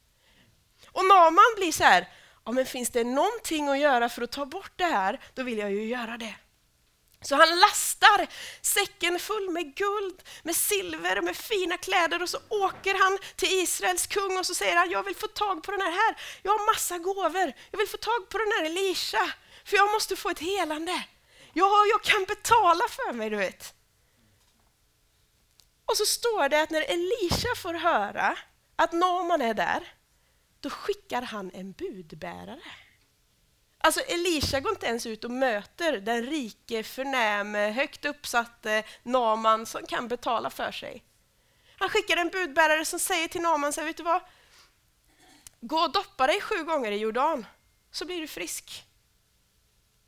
Och 0.88 1.06
Naman 1.06 1.54
blir 1.56 1.72
så 1.72 1.84
här, 1.84 2.08
ja, 2.46 2.52
men 2.52 2.66
finns 2.66 2.90
det 2.90 3.04
någonting 3.04 3.70
att 3.70 3.80
göra 3.80 4.10
för 4.10 4.22
att 4.22 4.32
ta 4.32 4.46
bort 4.46 4.72
det 4.76 4.86
här, 4.86 5.20
då 5.34 5.44
vill 5.44 5.58
jag 5.58 5.72
ju 5.72 5.86
göra 5.86 6.18
det. 6.18 6.36
Så 7.22 7.36
han 7.36 7.60
lastar 7.60 8.28
säcken 8.62 9.20
full 9.20 9.50
med 9.50 9.76
guld, 9.76 10.24
med 10.44 10.56
silver 10.56 11.18
och 11.18 11.24
med 11.24 11.38
fina 11.38 11.78
kläder 11.78 12.22
och 12.22 12.30
så 12.30 12.40
åker 12.50 12.96
han 13.04 13.18
till 13.36 13.50
Israels 13.52 14.08
kung 14.08 14.38
och 14.38 14.46
så 14.46 14.56
säger 14.56 14.76
han, 14.76 14.90
jag 14.90 15.04
vill 15.04 15.16
få 15.16 15.28
tag 15.28 15.64
på 15.64 15.72
den 15.72 15.82
här, 15.82 15.92
här. 15.92 16.16
jag 16.42 16.52
har 16.52 16.74
massa 16.74 16.98
gåvor, 16.98 17.54
jag 17.72 17.78
vill 17.78 17.88
få 17.88 17.98
tag 17.98 18.30
på 18.30 18.38
den 18.38 18.52
här 18.58 18.66
Elisha, 18.66 19.32
för 19.66 19.78
jag 19.78 19.92
måste 19.92 20.16
få 20.16 20.30
ett 20.30 20.40
helande. 20.40 21.04
Ja, 21.54 21.86
jag 21.86 22.02
kan 22.02 22.24
betala 22.24 22.84
för 22.90 23.14
mig, 23.14 23.30
du 23.30 23.36
vet. 23.36 23.74
Och 25.94 25.98
så 25.98 26.06
står 26.06 26.50
det 26.50 26.62
att 26.62 26.70
när 26.70 26.82
Elisha 26.82 27.56
får 27.56 27.74
höra 27.74 28.38
att 28.76 28.92
Naman 28.92 29.42
är 29.42 29.54
där, 29.54 29.94
då 30.60 30.70
skickar 30.70 31.22
han 31.22 31.52
en 31.54 31.72
budbärare. 31.72 32.62
Alltså 33.78 34.00
Elisha 34.02 34.60
går 34.60 34.72
inte 34.72 34.86
ens 34.86 35.06
ut 35.06 35.24
och 35.24 35.32
möter 35.32 35.98
den 35.98 36.24
rike, 36.24 36.84
förnäme, 36.84 37.72
högt 37.72 38.06
uppsatte 38.06 38.84
Naman 39.04 39.66
som 39.66 39.86
kan 39.86 40.08
betala 40.08 40.50
för 40.50 40.72
sig. 40.72 41.04
Han 41.78 41.90
skickar 41.90 42.18
en 42.18 42.30
budbärare 42.30 42.86
som 42.86 43.00
säger 43.00 43.28
till 43.28 43.42
Naman, 43.42 43.74
så 43.74 43.84
vet 43.84 43.98
du 43.98 44.04
vad? 44.04 44.22
Gå 45.62 45.78
och 45.78 45.92
doppa 45.92 46.28
dig 46.28 46.42
sju 46.42 46.64
gånger 46.64 46.92
i 46.92 46.98
Jordan, 46.98 47.46
så 47.92 48.06
blir 48.06 48.22
du 48.22 48.28
frisk. 48.28 48.86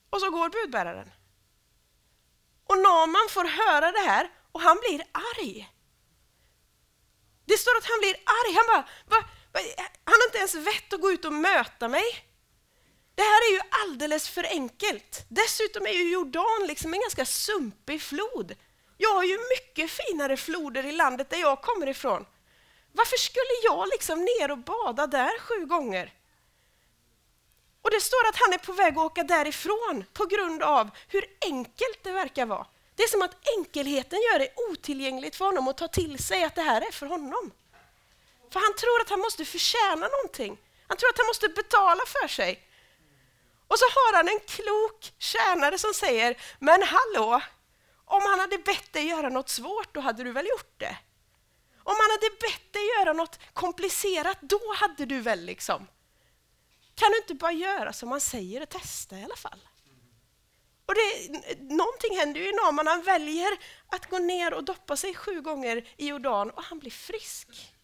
Och 0.10 0.22
så 0.22 0.32
går 0.32 0.50
budbäraren. 0.50 1.12
Och 2.63 2.77
Naman 2.77 3.27
får 3.30 3.46
höra 3.46 3.92
det 3.92 4.10
här 4.10 4.30
och 4.51 4.62
han 4.62 4.77
blir 4.80 5.04
arg. 5.12 5.75
Att 7.86 7.92
han 7.92 8.00
blir 8.00 8.15
arg. 8.39 8.54
Han 8.56 8.65
bara, 8.68 8.86
va, 9.06 9.27
va, 9.54 9.60
han 10.04 10.13
har 10.13 10.25
inte 10.27 10.38
ens 10.38 10.56
vett 10.56 10.94
att 10.94 11.01
gå 11.01 11.12
ut 11.12 11.25
och 11.25 11.34
möta 11.34 11.88
mig. 11.88 12.06
Det 13.15 13.22
här 13.22 13.42
är 13.48 13.54
ju 13.54 13.62
alldeles 13.70 14.30
för 14.30 14.44
enkelt. 14.44 15.25
Dessutom 15.30 15.86
är 15.86 15.92
ju 15.92 16.12
Jordan 16.12 16.68
liksom 16.68 16.94
en 16.94 17.00
ganska 17.00 17.25
sumpig 17.25 18.01
flod. 18.01 18.56
Jag 18.98 19.13
har 19.13 19.24
ju 19.24 19.38
mycket 19.38 19.92
finare 19.92 20.38
floder 20.38 20.86
i 20.86 20.92
landet 20.92 21.30
där 21.30 21.38
jag 21.38 21.62
kommer 21.62 21.88
ifrån. 21.89 22.25
Varför 22.92 23.18
skulle 23.18 23.56
jag 23.63 23.88
liksom 23.88 24.20
ner 24.20 24.51
och 24.51 24.58
bada 24.58 25.08
där 25.08 25.39
sju 25.39 25.65
gånger? 25.65 26.13
Och 27.82 27.92
det 27.92 28.01
står 28.01 28.27
att 28.30 28.36
han 28.36 28.54
är 28.54 28.58
på 28.58 28.74
väg 28.74 28.98
att 28.98 29.06
åka 29.06 29.24
därifrån 29.24 30.06
på 30.13 30.25
grund 30.25 30.63
av 30.63 30.89
hur 31.08 31.25
enkelt 31.42 32.04
det 32.04 32.12
verkar 32.12 32.46
vara. 32.46 32.68
Det 32.96 33.04
är 33.04 33.08
som 33.08 33.22
att 33.22 33.48
enkelheten 33.58 34.20
gör 34.20 34.39
det 34.39 34.50
otillgängligt 34.72 35.36
för 35.36 35.46
honom 35.46 35.68
att 35.68 35.77
ta 35.77 35.88
till 35.88 36.24
sig 36.24 36.44
att 36.44 36.56
det 36.56 36.62
här 36.62 36.82
är 36.82 36.92
för 36.92 37.06
honom. 37.06 37.51
För 38.51 38.59
han 38.59 38.75
tror 38.75 39.01
att 39.01 39.09
han 39.09 39.19
måste 39.19 39.45
förtjäna 39.45 40.07
någonting. 40.07 40.57
Han 40.87 40.97
tror 40.97 41.09
att 41.09 41.17
han 41.17 41.27
måste 41.27 41.49
betala 41.49 42.03
för 42.05 42.27
sig. 42.27 42.61
Och 43.67 43.79
så 43.79 43.85
har 43.85 44.17
han 44.17 44.27
en 44.27 44.39
klok 44.39 45.13
tjänare 45.17 45.77
som 45.77 45.93
säger, 45.93 46.41
men 46.59 46.83
hallå, 46.83 47.41
om 48.05 48.21
han 48.25 48.39
hade 48.39 48.57
bett 48.57 48.93
dig 48.93 49.07
göra 49.07 49.29
något 49.29 49.49
svårt, 49.49 49.93
då 49.93 49.99
hade 49.99 50.23
du 50.23 50.31
väl 50.31 50.47
gjort 50.47 50.79
det? 50.79 50.97
Om 51.83 51.95
han 52.01 52.11
hade 52.11 52.29
bett 52.29 52.73
dig 52.73 52.87
göra 52.99 53.13
något 53.13 53.39
komplicerat, 53.53 54.37
då 54.41 54.73
hade 54.75 55.05
du 55.05 55.19
väl 55.19 55.45
liksom? 55.45 55.87
Kan 56.95 57.11
du 57.11 57.17
inte 57.17 57.33
bara 57.33 57.51
göra 57.51 57.93
som 57.93 58.11
han 58.11 58.21
säger 58.21 58.61
och 58.61 58.69
testa 58.69 59.19
i 59.19 59.23
alla 59.23 59.35
fall? 59.35 59.59
Och 60.85 60.95
det, 60.95 61.29
någonting 61.59 62.17
händer 62.17 62.41
ju 62.41 62.49
i 62.49 62.51
Naman. 62.51 62.87
Han 62.87 63.01
väljer 63.01 63.57
att 63.87 64.09
gå 64.09 64.19
ner 64.19 64.53
och 64.53 64.63
doppa 64.63 64.97
sig 64.97 65.13
sju 65.13 65.41
gånger 65.41 65.87
i 65.97 66.07
Jordan 66.07 66.49
och 66.49 66.63
han 66.63 66.79
blir 66.79 66.91
frisk. 66.91 67.75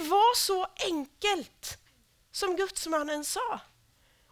Det 0.00 0.08
var 0.08 0.34
så 0.36 0.66
enkelt 0.84 1.78
som 2.32 2.56
gudsmannen 2.56 3.24
sa. 3.24 3.60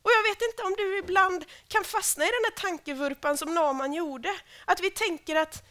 Och 0.02 0.10
jag 0.10 0.22
vet 0.22 0.42
inte 0.42 0.62
om 0.62 0.74
du 0.78 0.98
ibland 0.98 1.44
kan 1.68 1.84
fastna 1.84 2.24
i 2.24 2.28
den 2.28 2.44
här 2.44 2.70
tankevurpan 2.70 3.36
som 3.36 3.54
Naman 3.54 3.92
gjorde. 3.92 4.40
Att 4.64 4.80
vi 4.80 4.90
tänker 4.90 5.36
att 5.36 5.62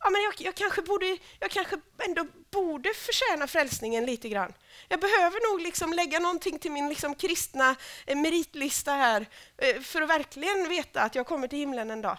ja, 0.00 0.10
men 0.10 0.22
jag, 0.22 0.34
jag, 0.38 0.54
kanske 0.54 0.82
borde, 0.82 1.18
jag 1.40 1.50
kanske 1.50 1.76
ändå 1.98 2.26
borde 2.50 2.94
förtjäna 2.94 3.46
frälsningen 3.46 4.06
lite 4.06 4.28
grann. 4.28 4.54
Jag 4.88 5.00
behöver 5.00 5.52
nog 5.52 5.60
liksom 5.60 5.92
lägga 5.92 6.18
någonting 6.18 6.58
till 6.58 6.72
min 6.72 6.88
liksom 6.88 7.14
kristna 7.14 7.76
eh, 8.06 8.16
meritlista 8.16 8.92
här 8.92 9.28
eh, 9.56 9.80
för 9.80 10.02
att 10.02 10.08
verkligen 10.08 10.68
veta 10.68 11.02
att 11.02 11.14
jag 11.14 11.26
kommer 11.26 11.48
till 11.48 11.58
himlen 11.58 11.90
en 11.90 12.02
dag. 12.02 12.18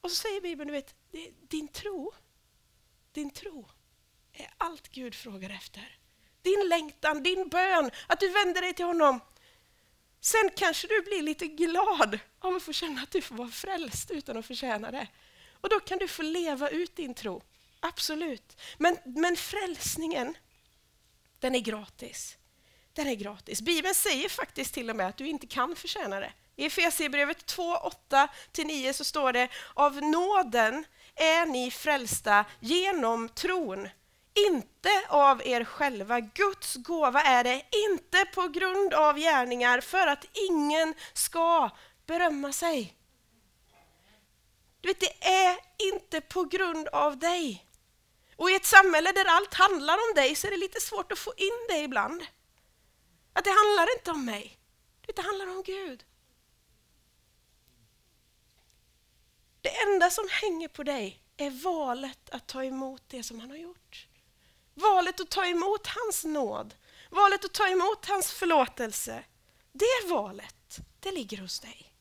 Och 0.00 0.10
så 0.10 0.16
säger 0.16 0.40
Bibeln, 0.40 0.68
du 0.68 0.72
vet, 0.72 0.94
din 1.48 1.68
tro, 1.68 2.12
din 3.12 3.30
tro 3.30 3.68
är 4.32 4.50
allt 4.58 4.88
Gud 4.88 5.14
frågar 5.14 5.50
efter. 5.50 5.98
Din 6.44 6.68
längtan, 6.68 7.22
din 7.22 7.48
bön, 7.48 7.90
att 8.06 8.20
du 8.20 8.28
vänder 8.28 8.60
dig 8.60 8.74
till 8.74 8.84
honom. 8.84 9.20
Sen 10.20 10.50
kanske 10.56 10.86
du 10.86 11.02
blir 11.02 11.22
lite 11.22 11.46
glad 11.46 12.18
av 12.40 12.54
att 12.56 12.62
få 12.62 12.72
känna 12.72 13.02
att 13.02 13.10
du 13.10 13.22
får 13.22 13.34
vara 13.34 13.48
frälst 13.48 14.10
utan 14.10 14.36
att 14.36 14.46
förtjäna 14.46 14.90
det. 14.90 15.08
Och 15.60 15.68
då 15.68 15.80
kan 15.80 15.98
du 15.98 16.08
få 16.08 16.22
leva 16.22 16.68
ut 16.68 16.96
din 16.96 17.14
tro. 17.14 17.42
Absolut. 17.80 18.60
Men, 18.78 18.98
men 19.04 19.36
frälsningen, 19.36 20.36
den 21.40 21.54
är 21.54 21.60
gratis. 21.60 22.36
Den 22.92 23.06
är 23.06 23.14
gratis. 23.14 23.62
Bibeln 23.62 23.94
säger 23.94 24.28
faktiskt 24.28 24.74
till 24.74 24.90
och 24.90 24.96
med 24.96 25.06
att 25.06 25.16
du 25.16 25.26
inte 25.28 25.46
kan 25.46 25.76
förtjäna 25.76 26.20
det. 26.20 26.32
I 26.56 26.66
Efesierbrevet 26.66 27.46
2, 27.46 27.76
8-9 28.52 28.92
så 28.92 29.04
står 29.04 29.32
det 29.32 29.48
av 29.74 30.02
nåden 30.02 30.84
är 31.14 31.46
ni 31.46 31.70
frälsta 31.70 32.44
genom 32.60 33.28
tron, 33.28 33.88
inte 34.34 35.06
av 35.08 35.46
er 35.46 35.64
själva. 35.64 36.20
Guds 36.20 36.74
gåva 36.74 37.22
är 37.22 37.44
det, 37.44 37.66
inte 37.90 38.24
på 38.24 38.48
grund 38.48 38.94
av 38.94 39.18
gärningar 39.18 39.80
för 39.80 40.06
att 40.06 40.26
ingen 40.50 40.94
ska 41.12 41.70
berömma 42.06 42.52
sig. 42.52 42.96
Du 44.80 44.88
vet, 44.88 45.00
det 45.00 45.28
är 45.28 45.58
inte 45.92 46.20
på 46.20 46.44
grund 46.44 46.88
av 46.88 47.18
dig. 47.18 47.66
Och 48.36 48.50
i 48.50 48.54
ett 48.54 48.64
samhälle 48.64 49.12
där 49.12 49.24
allt 49.24 49.54
handlar 49.54 49.94
om 49.94 50.14
dig 50.14 50.34
så 50.34 50.46
är 50.46 50.50
det 50.50 50.56
lite 50.56 50.80
svårt 50.80 51.12
att 51.12 51.18
få 51.18 51.32
in 51.36 51.66
det 51.68 51.78
ibland. 51.78 52.26
Att 53.32 53.44
det 53.44 53.50
handlar 53.50 53.96
inte 53.96 54.10
om 54.10 54.24
mig, 54.24 54.58
det 55.06 55.22
handlar 55.22 55.46
om 55.46 55.62
Gud. 55.62 56.04
Det 59.60 59.82
enda 59.82 60.10
som 60.10 60.28
hänger 60.30 60.68
på 60.68 60.82
dig 60.82 61.20
är 61.36 61.50
valet 61.50 62.30
att 62.30 62.46
ta 62.46 62.64
emot 62.64 63.02
det 63.08 63.22
som 63.22 63.40
han 63.40 63.50
har 63.50 63.56
gjort. 63.56 64.08
Valet 64.74 65.20
att 65.20 65.30
ta 65.30 65.46
emot 65.46 65.86
hans 65.86 66.24
nåd, 66.24 66.74
valet 67.10 67.44
att 67.44 67.52
ta 67.52 67.68
emot 67.68 68.06
hans 68.06 68.32
förlåtelse. 68.32 69.24
Det 69.72 70.08
valet, 70.08 70.78
det 71.00 71.12
ligger 71.12 71.38
hos 71.38 71.60
dig. 71.60 71.94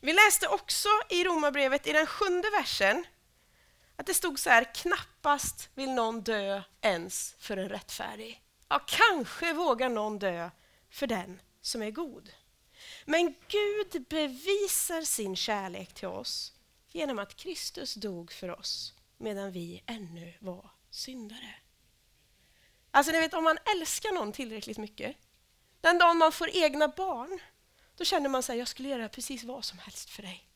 Vi 0.00 0.12
läste 0.12 0.48
också 0.48 0.88
i 1.10 1.24
Romarbrevet 1.24 1.86
i 1.86 1.92
den 1.92 2.06
sjunde 2.06 2.50
versen 2.50 3.06
att 3.96 4.06
det 4.06 4.14
stod 4.14 4.38
så 4.38 4.50
här, 4.50 4.74
knappast 4.74 5.68
vill 5.74 5.90
någon 5.90 6.22
dö 6.22 6.62
ens 6.80 7.34
för 7.38 7.56
en 7.56 7.68
rättfärdig. 7.68 8.42
Ja, 8.68 8.80
kanske 8.86 9.52
vågar 9.52 9.88
någon 9.88 10.18
dö 10.18 10.50
för 10.90 11.06
den 11.06 11.40
som 11.60 11.82
är 11.82 11.90
god. 11.90 12.30
Men 13.04 13.34
Gud 13.48 14.06
bevisar 14.08 15.02
sin 15.02 15.36
kärlek 15.36 15.94
till 15.94 16.08
oss 16.08 16.52
genom 16.88 17.18
att 17.18 17.36
Kristus 17.36 17.94
dog 17.94 18.32
för 18.32 18.58
oss 18.58 18.94
medan 19.16 19.52
vi 19.52 19.82
ännu 19.86 20.34
var 20.38 20.70
syndare. 20.90 21.54
Alltså 22.90 23.12
ni 23.12 23.20
vet, 23.20 23.34
om 23.34 23.44
man 23.44 23.58
älskar 23.76 24.12
någon 24.12 24.32
tillräckligt 24.32 24.78
mycket, 24.78 25.16
den 25.80 25.98
dagen 25.98 26.18
man 26.18 26.32
får 26.32 26.56
egna 26.56 26.88
barn, 26.88 27.40
då 27.96 28.04
känner 28.04 28.28
man 28.28 28.42
sig 28.42 28.58
jag 28.58 28.68
skulle 28.68 28.88
göra 28.88 29.08
precis 29.08 29.44
vad 29.44 29.64
som 29.64 29.78
helst 29.78 30.10
för 30.10 30.22
dig. 30.22 30.48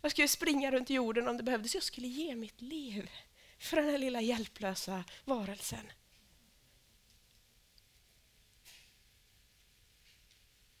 Jag 0.00 0.10
skulle 0.10 0.28
springa 0.28 0.70
runt 0.70 0.90
jorden 0.90 1.28
om 1.28 1.36
det 1.36 1.42
behövdes. 1.42 1.74
Jag 1.74 1.82
skulle 1.82 2.06
ge 2.06 2.34
mitt 2.34 2.60
liv 2.60 3.10
för 3.58 3.76
den 3.76 3.90
här 3.90 3.98
lilla 3.98 4.20
hjälplösa 4.20 5.04
varelsen. 5.24 5.92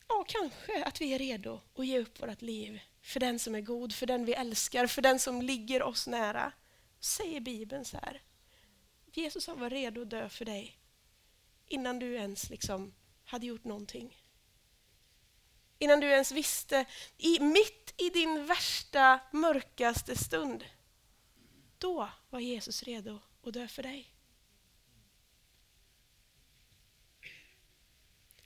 Ja, 0.08 0.24
kanske 0.28 0.84
att 0.84 1.00
vi 1.00 1.14
är 1.14 1.18
redo 1.18 1.60
att 1.74 1.86
ge 1.86 1.98
upp 1.98 2.22
vårt 2.22 2.42
liv 2.42 2.80
för 3.02 3.20
den 3.20 3.38
som 3.38 3.54
är 3.54 3.60
god, 3.60 3.94
för 3.94 4.06
den 4.06 4.24
vi 4.24 4.34
älskar, 4.34 4.86
för 4.86 5.02
den 5.02 5.18
som 5.18 5.42
ligger 5.42 5.82
oss 5.82 6.06
nära. 6.06 6.52
Säger 7.06 7.40
Bibeln 7.40 7.84
så 7.84 7.96
här. 7.96 8.22
Jesus 9.12 9.46
han 9.46 9.60
var 9.60 9.70
redo 9.70 10.02
att 10.02 10.10
dö 10.10 10.28
för 10.28 10.44
dig 10.44 10.78
innan 11.66 11.98
du 11.98 12.14
ens 12.14 12.50
liksom 12.50 12.94
hade 13.24 13.46
gjort 13.46 13.64
någonting 13.64 14.16
innan 15.78 16.00
du 16.00 16.06
ens 16.06 16.32
visste, 16.32 16.84
i, 17.18 17.40
mitt 17.40 17.94
i 17.96 18.10
din 18.10 18.46
värsta, 18.46 19.20
mörkaste 19.32 20.16
stund, 20.16 20.64
då 21.78 22.10
var 22.30 22.40
Jesus 22.40 22.82
redo 22.82 23.20
att 23.42 23.54
dö 23.54 23.68
för 23.68 23.82
dig. 23.82 24.12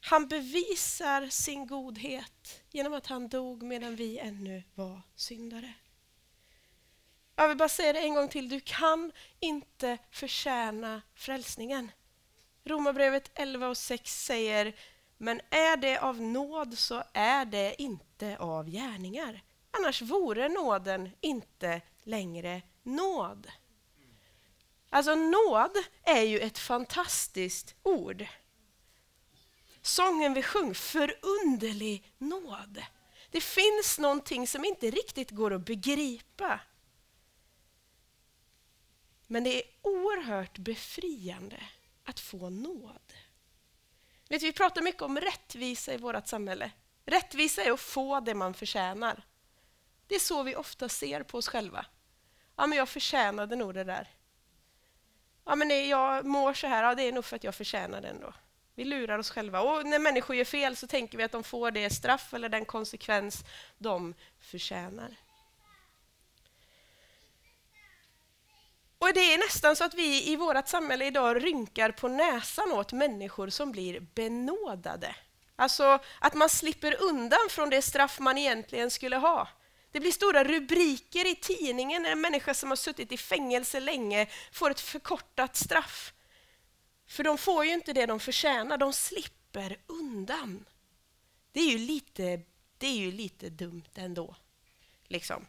Han 0.01 0.29
bevisar 0.29 1.29
sin 1.29 1.67
godhet 1.67 2.63
genom 2.71 2.93
att 2.93 3.07
han 3.07 3.29
dog 3.29 3.63
medan 3.63 3.97
vi 3.97 4.19
ännu 4.19 4.63
var 4.75 5.03
syndare. 5.15 5.75
Jag 7.41 7.49
vill 7.49 7.57
bara 7.57 7.69
säga 7.69 7.93
det 7.93 7.99
en 7.99 8.15
gång 8.15 8.29
till, 8.29 8.49
du 8.49 8.61
kan 8.61 9.13
inte 9.39 9.99
förtjäna 10.11 11.03
frälsningen. 11.15 11.91
Romarbrevet 12.65 13.31
11 13.35 13.69
och 13.69 13.77
6 13.77 14.25
säger 14.25 14.77
men 15.19 15.41
är 15.51 15.77
det 15.77 15.99
av 15.99 16.21
nåd 16.21 16.79
så 16.79 17.03
är 17.13 17.45
det 17.45 17.83
inte 17.83 18.37
av 18.39 18.71
gärningar. 18.71 19.43
Annars 19.71 20.03
vore 20.03 20.49
nåden 20.49 21.11
inte 21.21 21.81
längre 22.03 22.63
nåd. 22.83 23.51
Alltså 24.91 25.15
nåd 25.15 25.77
är 26.03 26.23
ju 26.23 26.39
ett 26.39 26.59
fantastiskt 26.59 27.75
ord. 27.83 28.27
Sången 29.83 30.35
vi 30.35 30.43
sjöng, 30.43 30.75
förunderlig 30.75 32.13
nåd. 32.19 32.83
Det 33.31 33.41
finns 33.41 33.99
någonting 33.99 34.47
som 34.47 34.65
inte 34.65 34.91
riktigt 34.91 35.31
går 35.31 35.53
att 35.53 35.67
begripa. 35.67 36.61
Men 39.33 39.45
det 39.45 39.55
är 39.55 39.63
oerhört 39.83 40.59
befriande 40.59 41.63
att 42.05 42.21
få 42.21 42.51
nåd. 42.51 43.13
Vet, 44.29 44.43
vi 44.43 44.53
pratar 44.53 44.83
mycket 44.83 45.03
om 45.03 45.19
rättvisa 45.19 45.95
i 45.95 45.97
vårt 45.97 46.27
samhälle. 46.27 46.71
Rättvisa 47.07 47.63
är 47.63 47.71
att 47.71 47.81
få 47.81 48.21
det 48.21 48.35
man 48.35 48.55
förtjänar. 48.55 49.23
Det 50.07 50.15
är 50.15 50.19
så 50.19 50.43
vi 50.43 50.57
ofta 50.57 50.89
ser 50.89 51.23
på 51.23 51.39
oss 51.39 51.49
själva. 51.49 51.87
Ja, 52.57 52.67
men 52.67 52.79
jag 52.79 52.89
förtjänade 52.89 53.57
nog 53.57 53.75
det 53.75 53.85
där. 53.85 54.09
Ja, 55.45 55.55
men 55.55 55.89
jag 55.89 56.25
mår 56.25 56.55
så 56.55 56.67
här, 56.67 56.85
ja, 56.85 56.95
det 56.95 57.03
är 57.03 57.13
nog 57.13 57.25
för 57.25 57.37
att 57.37 57.45
jag 57.45 57.55
förtjänar 57.55 58.01
det 58.01 58.09
ändå. 58.09 58.35
Vi 58.75 58.85
lurar 58.85 59.19
oss 59.19 59.31
själva. 59.31 59.61
Och 59.61 59.87
när 59.87 59.99
människor 59.99 60.37
gör 60.37 60.45
fel 60.45 60.77
så 60.77 60.87
tänker 60.87 61.19
vi 61.19 61.25
att 61.25 61.33
de 61.33 61.45
får 61.45 61.71
det 61.71 61.91
straff 61.91 62.35
eller 62.35 62.49
den 62.49 62.65
konsekvens 62.65 63.45
de 63.79 64.15
förtjänar. 64.41 65.17
Och 69.03 69.15
Det 69.15 69.35
är 69.35 69.39
nästan 69.39 69.77
så 69.77 69.85
att 69.85 69.95
vi 69.95 70.33
i 70.33 70.37
vårt 70.37 70.69
samhälle 70.69 71.07
idag 71.07 71.45
rynkar 71.45 71.91
på 71.91 72.09
näsan 72.09 72.73
åt 72.73 72.93
människor 72.93 73.49
som 73.49 73.73
blir 73.73 74.01
benådade. 74.01 75.17
Alltså 75.57 75.99
att 76.19 76.35
man 76.35 76.49
slipper 76.49 77.03
undan 77.03 77.49
från 77.51 77.71
det 77.71 77.83
straff 77.83 78.21
man 78.21 78.39
egentligen 78.39 78.91
skulle 78.91 79.17
ha. 79.17 79.49
Det 79.91 80.01
blir 80.01 80.13
stora 80.13 80.45
rubriker 80.45 81.27
i 81.27 81.35
tidningen 81.35 82.03
när 82.03 82.13
en 82.13 82.21
människa 82.21 82.55
som 82.55 82.69
har 82.69 82.77
suttit 82.77 83.13
i 83.13 83.17
fängelse 83.17 83.81
länge 83.81 84.27
får 84.53 84.71
ett 84.71 84.81
förkortat 84.81 85.57
straff. 85.57 86.13
För 87.07 87.25
de 87.25 87.39
får 87.39 87.65
ju 87.65 87.73
inte 87.73 87.93
det 87.93 88.07
de 88.07 88.21
förtjänar, 88.21 88.79
de 88.79 88.93
slipper 88.93 89.77
undan. 89.87 90.65
Det 91.53 91.61
är 91.61 91.71
ju 91.71 91.79
lite, 91.79 92.41
det 92.79 92.87
är 92.87 92.97
ju 92.97 93.13
lite 93.13 93.49
dumt 93.49 93.91
ändå. 93.95 94.37
Liksom. 95.05 95.47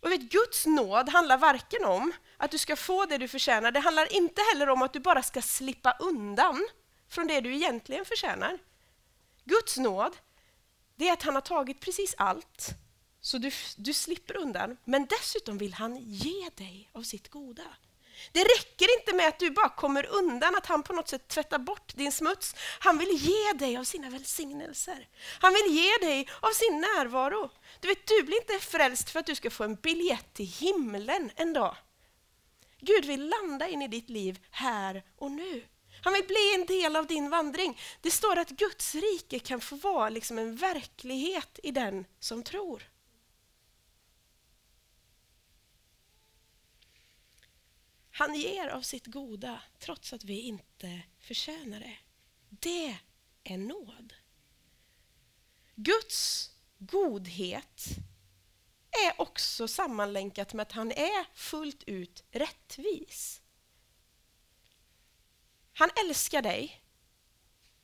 Och 0.00 0.10
vet, 0.10 0.20
Guds 0.20 0.66
nåd 0.66 1.08
handlar 1.08 1.38
varken 1.38 1.84
om 1.84 2.12
att 2.36 2.50
du 2.50 2.58
ska 2.58 2.76
få 2.76 3.06
det 3.06 3.18
du 3.18 3.28
förtjänar, 3.28 3.70
det 3.70 3.80
handlar 3.80 4.12
inte 4.12 4.42
heller 4.52 4.68
om 4.68 4.82
att 4.82 4.92
du 4.92 5.00
bara 5.00 5.22
ska 5.22 5.42
slippa 5.42 5.96
undan 6.00 6.68
från 7.08 7.26
det 7.26 7.40
du 7.40 7.54
egentligen 7.54 8.04
förtjänar. 8.04 8.58
Guds 9.44 9.76
nåd, 9.76 10.16
det 10.96 11.08
är 11.08 11.12
att 11.12 11.22
han 11.22 11.34
har 11.34 11.42
tagit 11.42 11.80
precis 11.80 12.14
allt, 12.18 12.68
så 13.20 13.38
du, 13.38 13.50
du 13.76 13.92
slipper 13.92 14.36
undan. 14.36 14.76
Men 14.84 15.06
dessutom 15.06 15.58
vill 15.58 15.74
han 15.74 15.96
ge 15.96 16.48
dig 16.54 16.90
av 16.92 17.02
sitt 17.02 17.28
goda. 17.28 17.76
Det 18.32 18.44
räcker 18.44 18.98
inte 18.98 19.12
med 19.12 19.28
att 19.28 19.38
du 19.38 19.50
bara 19.50 19.68
kommer 19.68 20.06
undan, 20.06 20.56
att 20.56 20.66
han 20.66 20.82
på 20.82 20.92
något 20.92 21.08
sätt 21.08 21.28
tvättar 21.28 21.58
bort 21.58 21.94
din 21.96 22.12
smuts. 22.12 22.54
Han 22.78 22.98
vill 22.98 23.10
ge 23.10 23.52
dig 23.52 23.76
av 23.76 23.84
sina 23.84 24.10
välsignelser. 24.10 25.08
Han 25.40 25.52
vill 25.52 25.76
ge 25.76 26.06
dig 26.06 26.28
av 26.40 26.50
sin 26.50 26.80
närvaro. 26.80 27.50
Du 27.80 27.88
vet, 27.88 28.06
du 28.06 28.22
blir 28.22 28.36
inte 28.36 28.66
frälst 28.66 29.10
för 29.10 29.20
att 29.20 29.26
du 29.26 29.34
ska 29.34 29.50
få 29.50 29.64
en 29.64 29.74
biljett 29.74 30.34
till 30.34 30.46
himlen 30.46 31.30
en 31.36 31.52
dag. 31.52 31.76
Gud 32.80 33.04
vill 33.04 33.28
landa 33.28 33.68
in 33.68 33.82
i 33.82 33.88
ditt 33.88 34.10
liv 34.10 34.38
här 34.50 35.02
och 35.18 35.30
nu. 35.30 35.64
Han 36.02 36.12
vill 36.12 36.26
bli 36.26 36.54
en 36.54 36.66
del 36.66 36.96
av 36.96 37.06
din 37.06 37.30
vandring. 37.30 37.80
Det 38.00 38.10
står 38.10 38.38
att 38.38 38.50
Guds 38.50 38.94
rike 38.94 39.38
kan 39.38 39.60
få 39.60 39.76
vara 39.76 40.08
liksom 40.08 40.38
en 40.38 40.56
verklighet 40.56 41.60
i 41.62 41.70
den 41.70 42.04
som 42.20 42.42
tror. 42.42 42.82
Han 48.18 48.34
ger 48.34 48.68
av 48.68 48.82
sitt 48.82 49.06
goda 49.06 49.60
trots 49.78 50.12
att 50.12 50.24
vi 50.24 50.40
inte 50.40 51.02
förtjänar 51.20 51.80
det. 51.80 51.96
Det 52.48 52.98
är 53.44 53.58
nåd. 53.58 54.14
Guds 55.74 56.50
godhet 56.78 57.84
är 59.06 59.20
också 59.20 59.68
sammanlänkat 59.68 60.54
med 60.54 60.62
att 60.62 60.72
han 60.72 60.92
är 60.92 61.26
fullt 61.34 61.82
ut 61.86 62.24
rättvis. 62.30 63.40
Han 65.72 65.90
älskar 66.06 66.42
dig. 66.42 66.82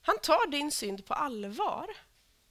Han 0.03 0.19
tar 0.19 0.51
din 0.51 0.71
synd 0.71 1.07
på 1.07 1.15
allvar. 1.15 1.97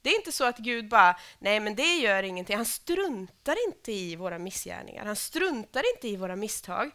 Det 0.02 0.10
är 0.10 0.16
inte 0.16 0.32
så 0.32 0.44
att 0.44 0.58
Gud 0.58 0.90
bara, 0.90 1.20
nej 1.40 1.60
men 1.60 1.76
det 1.76 1.96
gör 1.96 2.24
ingenting. 2.24 2.56
Han 2.56 2.66
struntar 2.66 3.68
inte 3.68 3.92
i 3.92 4.16
våra 4.16 4.40
missgärningar. 4.40 5.06
Han 5.06 5.16
struntar 5.16 5.84
inte 5.96 6.08
i 6.08 6.16
våra 6.16 6.36
misstag. 6.36 6.92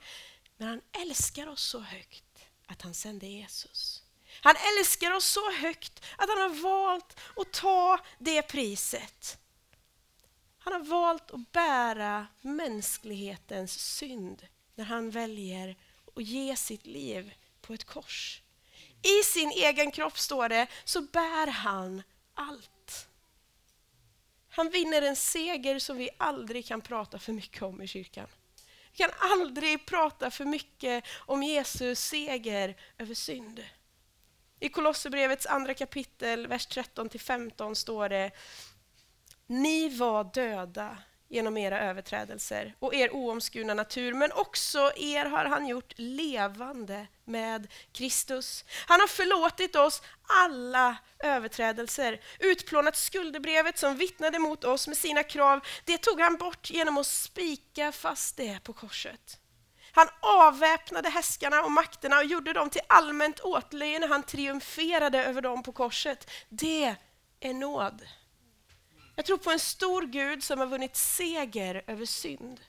Men 0.58 0.68
han 0.68 0.80
älskar 1.02 1.46
oss 1.46 1.62
så 1.62 1.80
högt 1.80 2.24
att 2.66 2.82
han 2.82 2.94
sände 2.94 3.26
Jesus. 3.26 4.02
Han 4.40 4.54
älskar 4.78 5.10
oss 5.10 5.26
så 5.26 5.52
högt 5.52 6.04
att 6.16 6.28
han 6.28 6.38
har 6.38 6.62
valt 6.62 7.20
att 7.36 7.52
ta 7.52 7.98
det 8.18 8.42
priset. 8.42 9.38
Han 10.58 10.72
har 10.72 10.80
valt 10.80 11.30
att 11.30 11.52
bära 11.52 12.26
mänsklighetens 12.40 13.80
synd 13.80 14.46
när 14.74 14.84
han 14.84 15.10
väljer 15.10 15.76
att 16.14 16.22
ge 16.22 16.56
sitt 16.56 16.86
liv 16.86 17.34
på 17.60 17.74
ett 17.74 17.84
kors. 17.84 18.42
I 19.02 19.24
sin 19.24 19.50
egen 19.50 19.90
kropp, 19.90 20.18
står 20.18 20.48
det, 20.48 20.66
så 20.84 21.00
bär 21.00 21.46
han 21.46 22.02
allt. 22.34 23.08
Han 24.48 24.70
vinner 24.70 25.02
en 25.02 25.16
seger 25.16 25.78
som 25.78 25.96
vi 25.96 26.10
aldrig 26.18 26.66
kan 26.66 26.80
prata 26.80 27.18
för 27.18 27.32
mycket 27.32 27.62
om 27.62 27.82
i 27.82 27.86
kyrkan. 27.86 28.26
Vi 28.98 29.04
kan 29.04 29.30
aldrig 29.30 29.86
prata 29.86 30.30
för 30.30 30.44
mycket 30.44 31.04
om 31.18 31.42
Jesus 31.42 32.00
seger 32.00 32.76
över 32.98 33.14
synd. 33.14 33.64
I 34.60 34.68
Kolosserbrevets 34.68 35.46
andra 35.46 35.74
kapitel, 35.74 36.46
vers 36.46 36.68
13-15 36.68 37.74
står 37.74 38.08
det 38.08 38.30
Ni 39.46 39.88
var 39.88 40.24
döda 40.24 40.98
genom 41.28 41.56
era 41.56 41.80
överträdelser 41.80 42.74
och 42.78 42.94
er 42.94 43.14
oomskurna 43.14 43.74
natur, 43.74 44.14
men 44.14 44.32
också 44.32 44.92
er 44.96 45.24
har 45.24 45.44
han 45.44 45.66
gjort 45.66 45.92
levande 45.96 47.06
med 47.24 47.68
Kristus. 47.92 48.64
Han 48.86 49.00
har 49.00 49.06
förlåtit 49.06 49.76
oss 49.76 50.02
alla 50.22 50.96
överträdelser, 51.18 52.20
utplånat 52.38 52.96
skuldebrevet 52.96 53.78
som 53.78 53.96
vittnade 53.96 54.38
mot 54.38 54.64
oss 54.64 54.88
med 54.88 54.96
sina 54.96 55.22
krav. 55.22 55.60
Det 55.84 55.98
tog 55.98 56.20
han 56.20 56.36
bort 56.36 56.70
genom 56.70 56.98
att 56.98 57.06
spika 57.06 57.92
fast 57.92 58.36
det 58.36 58.60
på 58.62 58.72
korset. 58.72 59.38
Han 59.92 60.08
avväpnade 60.20 61.08
häskarna 61.08 61.62
och 61.62 61.70
makterna 61.70 62.18
och 62.18 62.24
gjorde 62.24 62.52
dem 62.52 62.70
till 62.70 62.80
allmänt 62.86 63.40
åtlöje 63.40 63.98
när 63.98 64.08
han 64.08 64.22
triumferade 64.22 65.24
över 65.24 65.42
dem 65.42 65.62
på 65.62 65.72
korset. 65.72 66.30
Det 66.48 66.94
är 67.40 67.54
nåd. 67.54 68.02
Jag 69.18 69.24
tror 69.24 69.38
på 69.38 69.50
en 69.50 69.58
stor 69.58 70.02
Gud 70.02 70.42
som 70.44 70.58
har 70.58 70.66
vunnit 70.66 70.96
seger 70.96 71.84
över 71.86 72.06
synd. 72.06 72.60